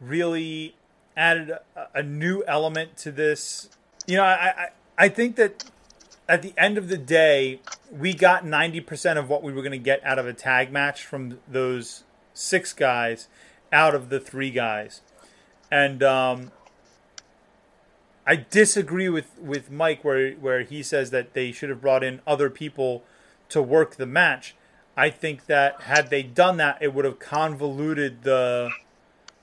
[0.00, 0.74] really
[1.14, 1.60] added a,
[1.96, 3.68] a, new element to this.
[4.06, 5.70] You know, I, I, I think that
[6.26, 7.60] at the end of the day,
[7.92, 11.04] we got 90% of what we were going to get out of a tag match
[11.04, 13.28] from those six guys
[13.70, 15.02] out of the three guys.
[15.70, 16.52] And um,
[18.26, 22.22] I disagree with, with Mike where, where he says that they should have brought in
[22.26, 23.02] other people
[23.50, 24.54] to work the match.
[24.98, 28.70] I think that had they done that, it would have convoluted the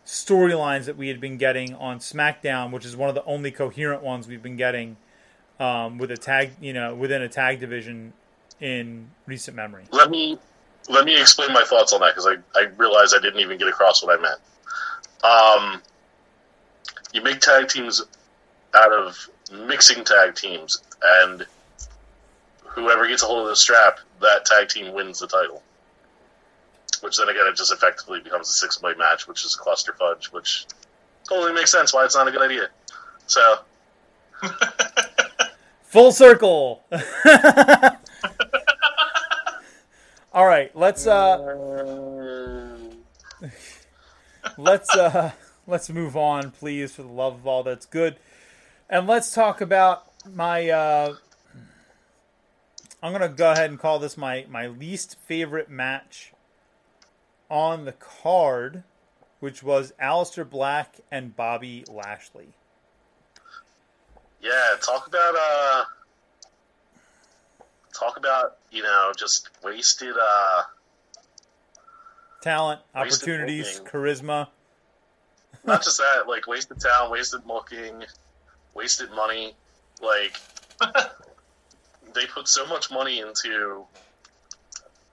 [0.05, 4.03] storylines that we had been getting on SmackDown, which is one of the only coherent
[4.03, 4.97] ones we've been getting
[5.57, 8.11] um, with a tag, you know, within a tag division
[8.59, 9.85] in recent memory.
[9.91, 10.37] Let me
[10.89, 13.69] let me explain my thoughts on that because I, I realized I didn't even get
[13.69, 14.41] across what I meant.
[15.23, 15.81] Um,
[17.13, 18.03] you make tag teams
[18.75, 21.45] out of mixing tag teams, and
[22.61, 25.61] whoever gets a hold of the strap, that tag team wins the title.
[27.01, 29.93] Which then again, it just effectively becomes a six way match, which is a cluster
[29.93, 30.65] fudge, which
[31.27, 32.69] totally makes sense why it's not a good idea.
[33.27, 33.59] So.
[35.83, 36.83] Full circle.
[40.35, 41.37] All right, let's uh
[44.57, 45.31] let's uh
[45.65, 48.17] let's move on, please, for the love of all that's good.
[48.89, 51.15] And let's talk about my uh
[53.05, 56.33] I'm gonna go ahead and call this my, my least favorite match
[57.51, 58.83] on the card,
[59.39, 62.55] which was Aleister Black and Bobby Lashley.
[64.41, 64.49] Yeah,
[64.81, 65.83] talk about uh
[67.93, 70.63] talk about you know just wasted uh
[72.41, 74.01] talent, wasted opportunities, booking.
[74.01, 74.47] charisma.
[75.63, 78.03] Not just that, like wasted talent, wasted booking,
[78.73, 79.53] wasted money.
[80.01, 80.41] Like
[82.15, 83.85] they put so much money into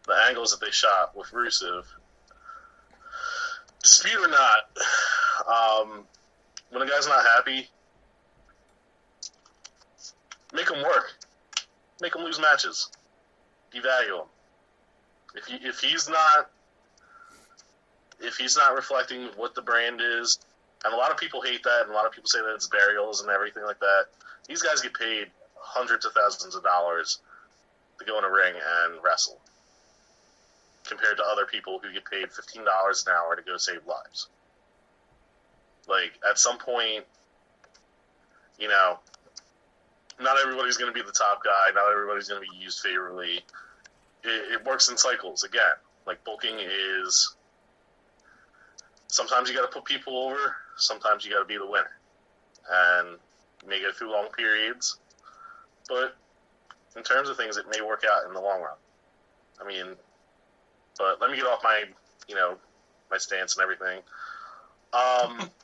[0.07, 1.85] the angles that they shot with Rusev.
[3.83, 4.71] Dispute or not,
[5.49, 6.05] um,
[6.71, 7.69] when a guy's not happy,
[10.55, 11.15] make him work
[12.03, 12.91] make him lose matches.
[13.73, 14.27] Devalue him.
[15.35, 16.51] If he, if he's not
[18.21, 20.39] if he's not reflecting what the brand is
[20.85, 22.69] And a lot of people hate that, and a lot of people say that it's
[22.69, 24.07] burials and everything like that.
[24.47, 25.29] These guys get paid
[25.73, 27.19] hundreds of thousands of dollars
[27.99, 29.41] to go in a ring and wrestle,
[30.87, 34.29] compared to other people who get paid fifteen dollars an hour to go save lives.
[35.89, 37.05] Like at some point,
[38.59, 38.99] you know,
[40.21, 41.73] not everybody's going to be the top guy.
[41.75, 43.41] Not everybody's going to be used favorably.
[44.25, 45.43] It, it works in cycles.
[45.43, 45.63] Again,
[46.07, 47.35] like booking is
[49.09, 50.57] sometimes you got to put people over.
[50.77, 51.99] Sometimes you got to be the winner,
[52.71, 53.19] and
[53.63, 54.99] you may go through long periods.
[55.89, 56.17] But
[56.97, 58.77] in terms of things, it may work out in the long run.
[59.61, 59.97] I mean,
[60.99, 61.85] but let me get off my,
[62.29, 62.57] you know,
[63.11, 63.99] my stance and everything.
[64.93, 65.51] Um,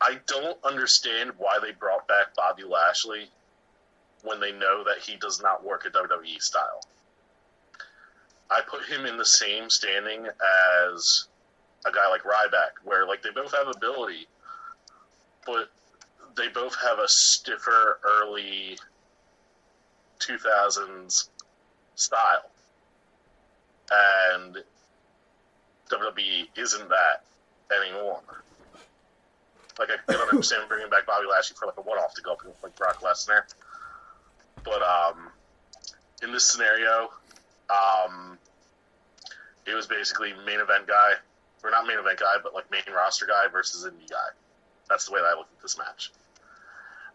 [0.00, 3.28] I don't understand why they brought back Bobby Lashley
[4.22, 6.80] when they know that he does not work a WWE style.
[8.50, 11.26] I put him in the same standing as
[11.86, 14.26] a guy like Ryback, where like they both have ability,
[15.44, 15.70] but
[16.38, 18.78] they both have a stiffer early
[20.20, 21.28] 2000s
[21.96, 22.50] style,
[23.90, 24.56] and
[25.90, 27.24] WWE isn't that
[27.76, 28.20] anymore.
[29.78, 32.40] Like I don't understand bringing back Bobby Lashley for like a one-off to go up
[32.62, 33.42] like Brock Lesnar,
[34.64, 35.30] but um,
[36.22, 37.10] in this scenario,
[37.70, 38.38] um,
[39.66, 41.12] it was basically main event guy,
[41.62, 44.16] or not main event guy, but like main roster guy versus indie guy.
[44.88, 46.10] That's the way that I look at this match.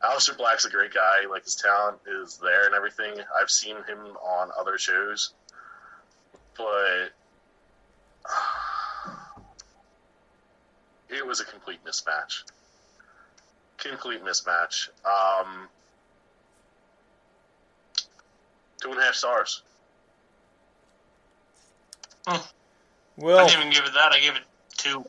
[0.04, 1.26] Aleister Black's a great guy.
[1.30, 3.14] Like his talent is there and everything.
[3.40, 5.34] I've seen him on other shows,
[6.58, 7.12] but
[11.10, 12.44] it was a complete mismatch.
[13.78, 14.90] Complete mismatch.
[15.06, 15.70] Um,
[18.82, 19.62] two and a half stars.
[22.28, 22.42] I
[23.18, 24.12] Well, didn't even give it that.
[24.12, 24.44] I gave it
[24.78, 25.06] two.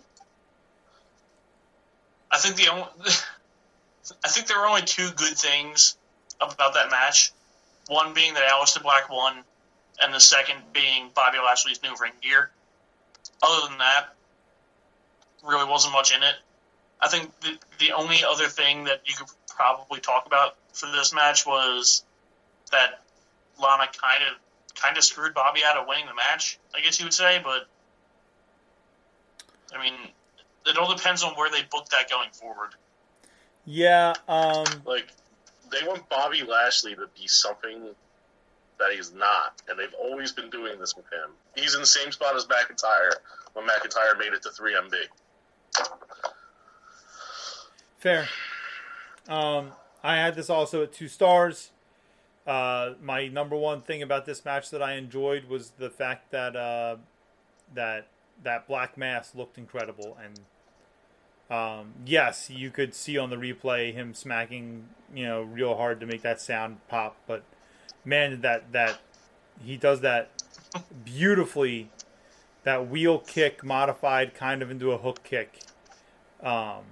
[2.31, 2.87] I think the only,
[4.25, 5.97] I think there were only two good things
[6.41, 7.33] about that match.
[7.89, 9.37] One being that Aleister Black won,
[10.03, 12.51] and the second being Bobby Lashley's new ring gear.
[13.43, 14.15] Other than that,
[15.43, 16.35] really wasn't much in it.
[17.01, 21.15] I think the the only other thing that you could probably talk about for this
[21.15, 22.05] match was
[22.73, 23.03] that
[23.61, 26.59] Lana kind of kind of screwed Bobby out of winning the match.
[26.75, 27.69] I guess you would say, but
[29.75, 29.95] I mean,
[30.67, 32.71] it all depends on where they book that going forward.
[33.65, 35.09] Yeah, um, Like
[35.71, 37.95] they want Bobby Lashley to be something
[38.79, 41.31] that he's not, and they've always been doing this with him.
[41.55, 43.15] He's in the same spot as McIntyre
[43.55, 44.95] when McIntyre made it to 3MB.
[47.99, 48.29] fair.
[49.29, 51.71] Um, I had this also at two stars.
[52.47, 56.55] Uh, my number one thing about this match that I enjoyed was the fact that
[56.55, 56.97] uh,
[57.73, 58.09] that
[58.43, 60.41] that black mass looked incredible, and
[61.51, 66.07] um, yes, you could see on the replay him smacking, you know, real hard to
[66.07, 67.17] make that sound pop.
[67.27, 67.43] But
[68.05, 69.01] man, that that
[69.63, 70.31] he does that
[71.05, 71.91] beautifully.
[72.65, 75.61] That wheel kick modified kind of into a hook kick.
[76.43, 76.85] Um,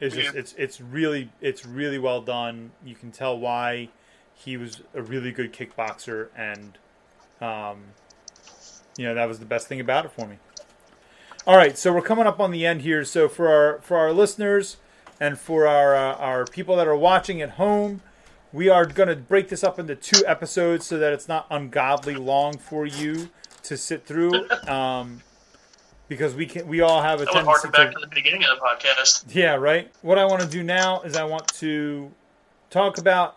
[0.00, 0.40] it's just Yeah.
[0.40, 2.72] it's it's really it's really well done.
[2.82, 3.90] You can tell why
[4.34, 6.78] he was a really good kickboxer, and
[7.40, 7.84] um,
[8.96, 10.38] you know that was the best thing about it for me.
[11.46, 13.04] All right, so we're coming up on the end here.
[13.04, 14.78] So for our for our listeners
[15.20, 18.00] and for our uh, our people that are watching at home,
[18.50, 22.14] we are going to break this up into two episodes so that it's not ungodly
[22.14, 23.28] long for you
[23.64, 24.48] to sit through.
[24.68, 25.20] Um,
[26.08, 28.58] because we can, we all have a would tendency back to to the beginning of
[28.58, 29.24] the podcast.
[29.34, 29.90] yeah, right.
[30.02, 32.12] What I want to do now is I want to
[32.70, 33.36] talk about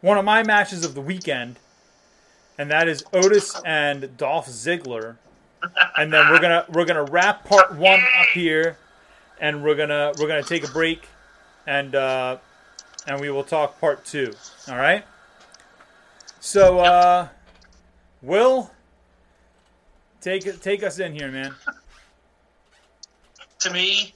[0.00, 1.58] one of my matches of the weekend,
[2.58, 5.16] and that is Otis and Dolph Ziggler.
[5.96, 8.76] And then we're gonna we're gonna wrap part one up here,
[9.40, 11.06] and we're gonna we're gonna take a break,
[11.66, 12.38] and uh,
[13.06, 14.32] and we will talk part two.
[14.68, 15.04] All right.
[16.40, 17.28] So, uh,
[18.22, 18.70] Will,
[20.20, 21.54] take it take us in here, man.
[23.60, 24.14] To me,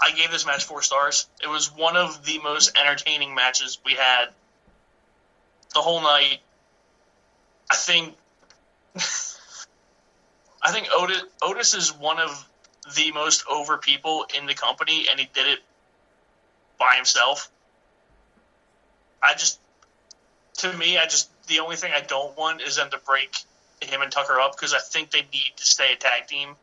[0.00, 1.28] I gave this match four stars.
[1.42, 4.26] It was one of the most entertaining matches we had
[5.74, 6.38] the whole night.
[7.70, 8.16] I think
[10.68, 12.46] I think Otis Otis is one of
[12.94, 15.60] the most over people in the company, and he did it
[16.78, 17.50] by himself.
[19.22, 19.58] I just,
[20.58, 23.34] to me, I just the only thing I don't want is them to break
[23.80, 26.54] him and Tucker up because I think they need to stay a tag team,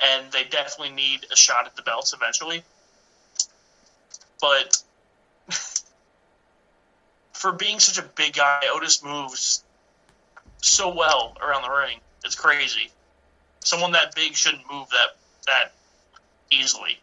[0.00, 2.64] and they definitely need a shot at the belts eventually.
[4.40, 4.82] But
[7.34, 9.62] for being such a big guy, Otis moves
[10.62, 12.00] so well around the ring.
[12.24, 12.90] It's crazy.
[13.60, 15.16] someone that big shouldn't move that
[15.46, 15.72] that
[16.50, 16.98] easily.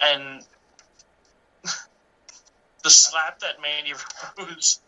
[0.00, 0.42] And
[2.84, 3.92] the slap that Mandy
[4.38, 4.80] Rose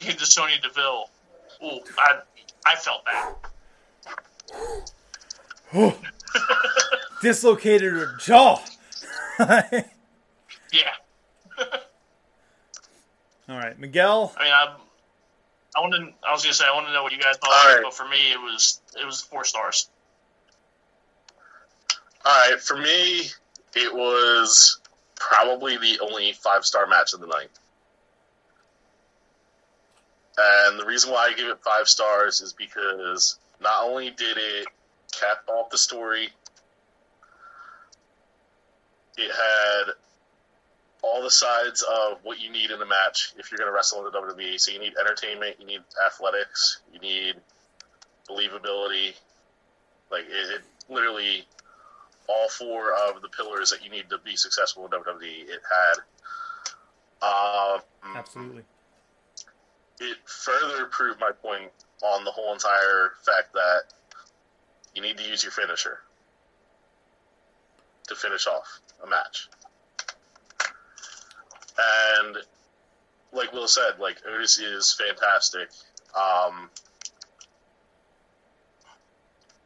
[0.00, 1.10] gave to Sonya Deville,
[1.64, 2.20] ooh, I
[2.66, 3.04] I felt
[5.72, 5.96] that.
[7.22, 8.60] Dislocated her jaw.
[10.72, 10.92] Yeah.
[13.48, 14.32] All right, Miguel.
[14.38, 14.76] I mean, I,
[15.76, 16.12] I want to.
[16.26, 17.80] I was gonna say I want to know what you guys thought, right.
[17.82, 19.88] but for me, it was it was four stars.
[22.24, 23.22] All right, for me,
[23.74, 24.80] it was
[25.16, 27.48] probably the only five star match of the night.
[30.38, 34.66] And the reason why I give it five stars is because not only did it
[35.12, 36.28] cap off the story,
[39.16, 39.94] it had
[41.02, 44.06] all the sides of what you need in a match if you're going to wrestle
[44.06, 44.58] in the WWE.
[44.58, 47.34] So you need entertainment, you need athletics, you need
[48.30, 49.14] believability.
[50.10, 51.44] Like it, it literally
[52.28, 55.48] all four of the pillars that you need to be successful in WWE.
[55.48, 56.02] It had.
[57.24, 57.80] Um,
[58.16, 58.62] Absolutely.
[60.00, 61.70] it further proved my point
[62.02, 63.82] on the whole entire fact that
[64.94, 66.00] you need to use your finisher
[68.08, 69.48] to finish off a match.
[72.18, 72.36] And
[73.32, 75.68] like Will said, like Otis is fantastic.
[76.14, 76.70] Um,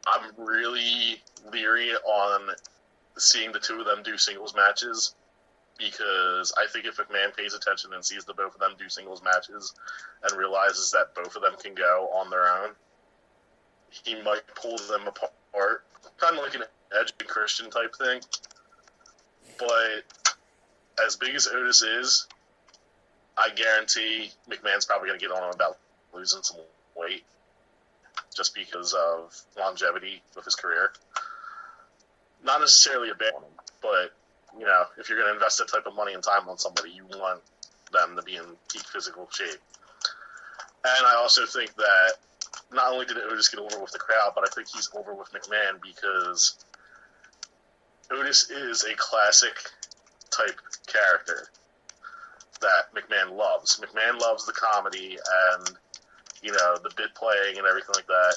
[0.07, 2.55] I'm really leery on
[3.17, 5.15] seeing the two of them do singles matches
[5.77, 9.21] because I think if McMahon pays attention and sees the both of them do singles
[9.23, 9.73] matches
[10.23, 12.69] and realizes that both of them can go on their own,
[13.89, 15.85] he might pull them apart,
[16.17, 16.63] kind of like an
[16.99, 18.21] Edge and Christian type thing.
[19.59, 20.26] But
[21.05, 22.27] as big as Otis is,
[23.37, 25.77] I guarantee McMahon's probably going to get on about
[26.13, 26.57] losing some
[26.95, 27.23] weight
[28.35, 30.91] just because of longevity with his career.
[32.43, 33.43] Not necessarily a bad one,
[33.81, 34.13] but
[34.57, 36.91] you know, if you're going to invest that type of money and time on somebody,
[36.91, 37.41] you want
[37.91, 39.59] them to be in peak physical shape.
[40.83, 42.13] And I also think that
[42.71, 45.31] not only did Otis get over with the crowd, but I think he's over with
[45.31, 46.55] McMahon because
[48.11, 49.55] Otis is a classic
[50.31, 51.47] type character
[52.61, 53.79] that McMahon loves.
[53.79, 55.17] McMahon loves the comedy
[55.55, 55.69] and
[56.41, 58.35] you know the bit playing and everything like that,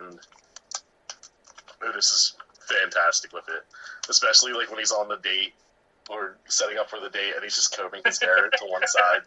[0.00, 0.18] and
[1.94, 3.64] this is fantastic with it,
[4.08, 5.52] especially like when he's on the date
[6.10, 9.20] or setting up for the date and he's just combing his hair to one side.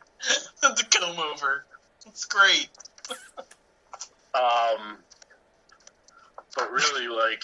[0.61, 1.65] the comb over.
[2.07, 2.69] It's great.
[4.33, 4.97] Um,
[6.55, 7.43] but really, like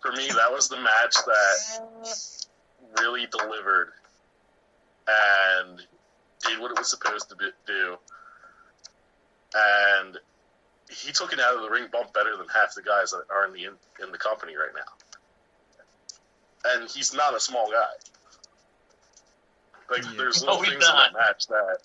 [0.00, 2.45] for me, that was the match that
[3.00, 3.92] really delivered
[5.08, 5.80] and
[6.46, 7.96] did what it was supposed to be, do.
[9.54, 10.18] And
[10.90, 13.46] he took it out of the ring bump better than half the guys that are
[13.46, 13.72] in the in,
[14.02, 16.72] in the company right now.
[16.72, 17.94] And he's not a small guy.
[19.90, 20.12] Like Yeah.
[20.16, 21.78] there's No, little he's things in that match that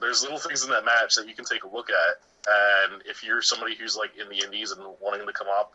[0.00, 2.20] there's little things in that match that you can take a look at.
[2.48, 5.72] And if you're somebody who's like in the indies and wanting to come up,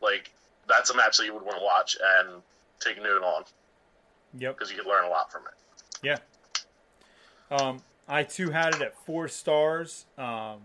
[0.00, 0.32] like
[0.68, 2.42] that's a match that you would want to watch and
[2.80, 3.44] take note on
[4.38, 4.56] Yep.
[4.56, 5.54] because you could learn a lot from it.
[6.02, 6.18] Yeah.
[7.50, 10.06] Um, I too had it at four stars.
[10.18, 10.60] Um,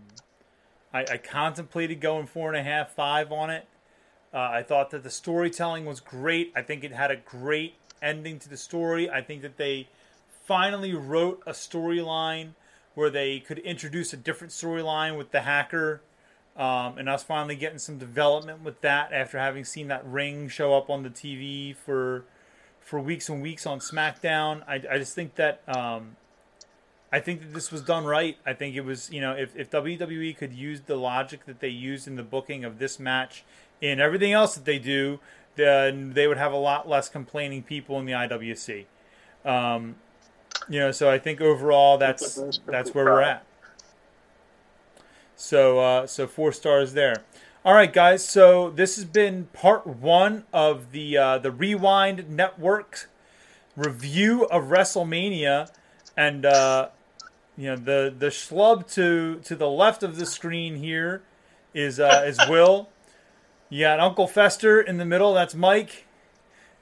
[0.92, 3.66] I, I contemplated going four and a half, five on it.
[4.32, 6.52] Uh, I thought that the storytelling was great.
[6.54, 9.10] I think it had a great ending to the story.
[9.10, 9.88] I think that they
[10.44, 12.50] finally wrote a storyline
[12.94, 16.02] where they could introduce a different storyline with the hacker.
[16.56, 20.74] Um, and us finally getting some development with that after having seen that ring show
[20.74, 22.24] up on the TV for
[22.80, 24.62] for weeks and weeks on SmackDown.
[24.66, 26.16] I, I just think that um,
[27.12, 28.36] I think that this was done right.
[28.44, 31.68] I think it was you know if, if WWE could use the logic that they
[31.68, 33.44] used in the booking of this match
[33.80, 35.20] in everything else that they do,
[35.56, 38.84] then they would have a lot less complaining people in the IWC.
[39.44, 39.96] Um,
[40.68, 43.44] you know, so I think overall that's that's where we're at.
[45.40, 47.24] So uh, so four stars there.
[47.64, 48.22] All right, guys.
[48.22, 53.08] So this has been part one of the uh, the WreWind Network
[53.74, 55.70] review of WrestleMania,
[56.14, 56.90] and uh,
[57.56, 61.22] you know the the schlub to to the left of the screen here
[61.72, 62.90] is uh, is Will.
[63.70, 65.32] You got Uncle Fester in the middle.
[65.32, 66.06] That's Mike,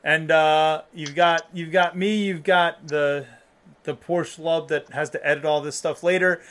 [0.03, 2.25] and uh, you've got you've got me.
[2.25, 3.25] You've got the
[3.85, 6.43] the poor schlub that has to edit all this stuff later.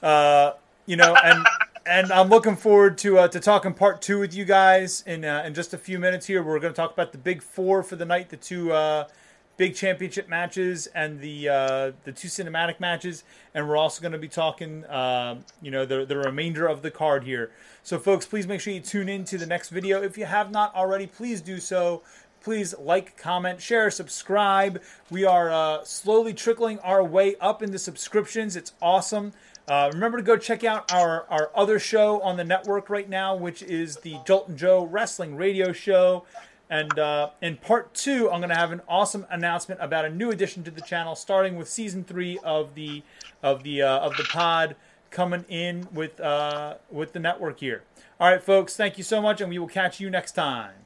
[0.00, 0.52] Uh,
[0.86, 1.46] you know, and
[1.84, 5.42] and I'm looking forward to uh, to talking part two with you guys in uh,
[5.44, 6.26] in just a few minutes.
[6.26, 9.06] Here, we're going to talk about the big four for the night, the two uh,
[9.56, 13.24] big championship matches and the uh, the two cinematic matches,
[13.54, 16.90] and we're also going to be talking, uh, you know, the the remainder of the
[16.90, 17.50] card here.
[17.82, 20.02] So, folks, please make sure you tune in to the next video.
[20.02, 22.02] If you have not already, please do so.
[22.42, 24.80] Please like, comment, share, subscribe.
[25.10, 28.54] We are uh, slowly trickling our way up into subscriptions.
[28.54, 29.32] It's awesome.
[29.68, 33.34] Uh, remember to go check out our, our other show on the network right now,
[33.34, 36.24] which is the and Joe Wrestling Radio Show.
[36.70, 40.30] And uh, in part two, I'm going to have an awesome announcement about a new
[40.30, 43.02] addition to the channel, starting with season three of the
[43.42, 44.76] of the uh, of the pod
[45.10, 47.82] coming in with uh, with the network here.
[48.18, 50.85] All right, folks, thank you so much, and we will catch you next time.